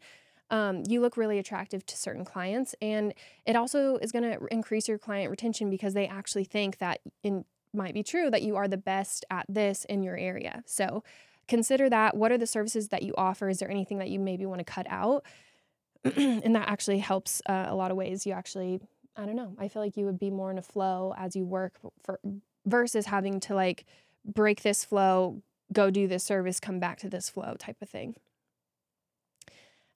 um, 0.49 0.83
you 0.87 1.01
look 1.01 1.17
really 1.17 1.39
attractive 1.39 1.85
to 1.85 1.97
certain 1.97 2.25
clients. 2.25 2.75
And 2.81 3.13
it 3.45 3.55
also 3.55 3.97
is 3.97 4.11
going 4.11 4.23
to 4.23 4.45
increase 4.51 4.87
your 4.87 4.97
client 4.97 5.31
retention 5.31 5.69
because 5.69 5.93
they 5.93 6.07
actually 6.07 6.43
think 6.43 6.79
that 6.79 6.99
it 7.23 7.45
might 7.73 7.93
be 7.93 8.03
true 8.03 8.29
that 8.29 8.41
you 8.41 8.55
are 8.55 8.67
the 8.67 8.77
best 8.77 9.25
at 9.29 9.45
this 9.49 9.85
in 9.85 10.03
your 10.03 10.17
area. 10.17 10.63
So 10.65 11.03
consider 11.47 11.89
that. 11.89 12.15
What 12.15 12.31
are 12.31 12.37
the 12.37 12.47
services 12.47 12.89
that 12.89 13.03
you 13.03 13.13
offer? 13.17 13.49
Is 13.49 13.59
there 13.59 13.71
anything 13.71 13.97
that 13.99 14.09
you 14.09 14.19
maybe 14.19 14.45
want 14.45 14.59
to 14.59 14.65
cut 14.65 14.85
out? 14.89 15.25
and 16.15 16.55
that 16.55 16.67
actually 16.67 16.99
helps 16.99 17.41
uh, 17.47 17.65
a 17.67 17.75
lot 17.75 17.91
of 17.91 17.97
ways. 17.97 18.25
You 18.25 18.33
actually 18.33 18.81
I 19.15 19.25
don't 19.25 19.35
know. 19.35 19.55
I 19.59 19.67
feel 19.67 19.81
like 19.81 19.95
you 19.97 20.05
would 20.05 20.19
be 20.19 20.29
more 20.29 20.51
in 20.51 20.57
a 20.57 20.63
flow 20.63 21.13
as 21.17 21.35
you 21.35 21.45
work 21.45 21.73
for 22.03 22.19
versus 22.65 23.05
having 23.05 23.39
to 23.41 23.53
like 23.53 23.85
break 24.25 24.63
this 24.63 24.83
flow, 24.83 25.41
go 25.71 25.89
do 25.89 26.07
this 26.07 26.23
service, 26.23 26.59
come 26.59 26.79
back 26.79 26.99
to 26.99 27.09
this 27.09 27.29
flow 27.29 27.55
type 27.57 27.77
of 27.81 27.89
thing. 27.89 28.15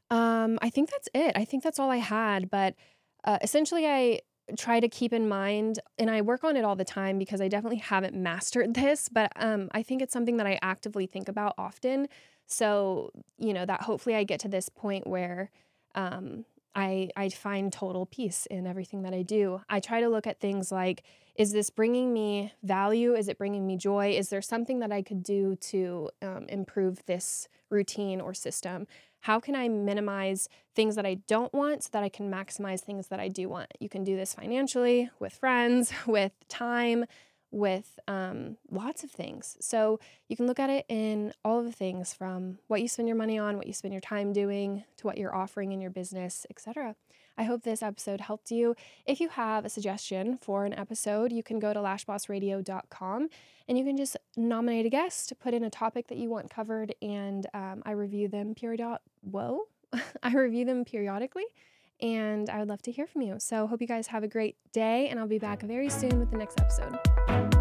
Um, 0.09 0.57
I 0.61 0.69
think 0.69 0.89
that's 0.89 1.09
it. 1.13 1.33
I 1.35 1.45
think 1.45 1.63
that's 1.63 1.79
all 1.79 1.91
I 1.91 1.97
had. 1.97 2.49
But 2.49 2.75
uh, 3.23 3.39
essentially, 3.41 3.87
I 3.87 4.21
try 4.57 4.79
to 4.79 4.87
keep 4.87 5.11
in 5.11 5.27
mind, 5.27 5.79
and 5.97 6.09
I 6.09 6.21
work 6.21 6.43
on 6.43 6.55
it 6.55 6.63
all 6.63 6.75
the 6.75 6.85
time 6.85 7.17
because 7.17 7.41
I 7.41 7.47
definitely 7.47 7.79
haven't 7.79 8.15
mastered 8.15 8.73
this, 8.75 9.09
but 9.09 9.31
um, 9.35 9.69
I 9.71 9.83
think 9.83 10.01
it's 10.01 10.13
something 10.13 10.37
that 10.37 10.47
I 10.47 10.59
actively 10.61 11.05
think 11.05 11.27
about 11.27 11.53
often. 11.57 12.07
So, 12.45 13.11
you 13.37 13.53
know, 13.53 13.65
that 13.65 13.81
hopefully 13.81 14.15
I 14.15 14.23
get 14.23 14.39
to 14.41 14.47
this 14.47 14.69
point 14.69 15.05
where 15.05 15.51
um, 15.95 16.45
I, 16.77 17.09
I 17.17 17.29
find 17.29 17.73
total 17.73 18.05
peace 18.05 18.45
in 18.45 18.67
everything 18.67 19.01
that 19.01 19.13
I 19.13 19.23
do. 19.23 19.61
I 19.67 19.79
try 19.79 19.99
to 19.99 20.07
look 20.07 20.27
at 20.27 20.39
things 20.39 20.71
like 20.71 21.03
is 21.35 21.51
this 21.51 21.69
bringing 21.69 22.13
me 22.13 22.53
value? 22.63 23.13
Is 23.13 23.27
it 23.27 23.37
bringing 23.37 23.67
me 23.67 23.77
joy? 23.77 24.11
Is 24.11 24.29
there 24.29 24.41
something 24.41 24.79
that 24.79 24.91
I 24.91 25.03
could 25.03 25.21
do 25.21 25.55
to 25.55 26.09
um, 26.23 26.45
improve 26.49 27.05
this 27.05 27.47
routine 27.69 28.19
or 28.19 28.33
system? 28.33 28.87
How 29.21 29.39
can 29.39 29.55
I 29.55 29.67
minimize 29.67 30.49
things 30.75 30.95
that 30.95 31.05
I 31.05 31.15
don't 31.27 31.53
want 31.53 31.83
so 31.83 31.89
that 31.93 32.03
I 32.03 32.09
can 32.09 32.31
maximize 32.31 32.81
things 32.81 33.07
that 33.09 33.19
I 33.19 33.27
do 33.27 33.49
want? 33.49 33.71
You 33.79 33.87
can 33.89 34.03
do 34.03 34.15
this 34.15 34.33
financially, 34.33 35.11
with 35.19 35.33
friends, 35.33 35.91
with 36.07 36.31
time, 36.47 37.05
with 37.51 37.99
um, 38.07 38.57
lots 38.69 39.03
of 39.03 39.11
things. 39.11 39.57
So 39.59 39.99
you 40.27 40.35
can 40.35 40.47
look 40.47 40.59
at 40.59 40.69
it 40.69 40.85
in 40.89 41.33
all 41.45 41.59
of 41.59 41.65
the 41.65 41.71
things 41.71 42.13
from 42.13 42.59
what 42.67 42.81
you 42.81 42.87
spend 42.87 43.07
your 43.07 43.17
money 43.17 43.37
on, 43.37 43.57
what 43.57 43.67
you 43.67 43.73
spend 43.73 43.93
your 43.93 44.01
time 44.01 44.33
doing, 44.33 44.83
to 44.97 45.07
what 45.07 45.17
you're 45.17 45.35
offering 45.35 45.71
in 45.71 45.81
your 45.81 45.91
business, 45.91 46.45
etc. 46.49 46.95
I 47.37 47.43
hope 47.43 47.63
this 47.63 47.83
episode 47.83 48.21
helped 48.21 48.49
you. 48.49 48.75
If 49.05 49.19
you 49.19 49.29
have 49.29 49.63
a 49.63 49.69
suggestion 49.69 50.39
for 50.41 50.65
an 50.65 50.73
episode, 50.73 51.31
you 51.31 51.43
can 51.43 51.59
go 51.59 51.71
to 51.71 51.79
lashbossradio.com 51.79 53.29
and 53.67 53.77
you 53.77 53.83
can 53.83 53.95
just 53.95 54.17
nominate 54.35 54.85
a 54.87 54.89
guest, 54.89 55.33
put 55.39 55.53
in 55.53 55.63
a 55.63 55.69
topic 55.69 56.07
that 56.07 56.17
you 56.17 56.29
want 56.29 56.49
covered, 56.49 56.95
and 57.01 57.45
um, 57.53 57.83
I 57.85 57.91
review 57.91 58.27
them 58.27 58.55
period. 58.55 58.81
Whoa, 59.21 59.61
I 60.23 60.33
review 60.33 60.65
them 60.65 60.83
periodically 60.83 61.45
and 62.01 62.49
I 62.49 62.59
would 62.59 62.69
love 62.69 62.81
to 62.83 62.91
hear 62.91 63.07
from 63.07 63.21
you. 63.21 63.35
So, 63.39 63.67
hope 63.67 63.81
you 63.81 63.87
guys 63.87 64.07
have 64.07 64.23
a 64.23 64.27
great 64.27 64.55
day, 64.71 65.09
and 65.09 65.19
I'll 65.19 65.27
be 65.27 65.39
back 65.39 65.61
very 65.61 65.89
soon 65.89 66.19
with 66.19 66.31
the 66.31 66.37
next 66.37 66.59
episode. 66.59 67.56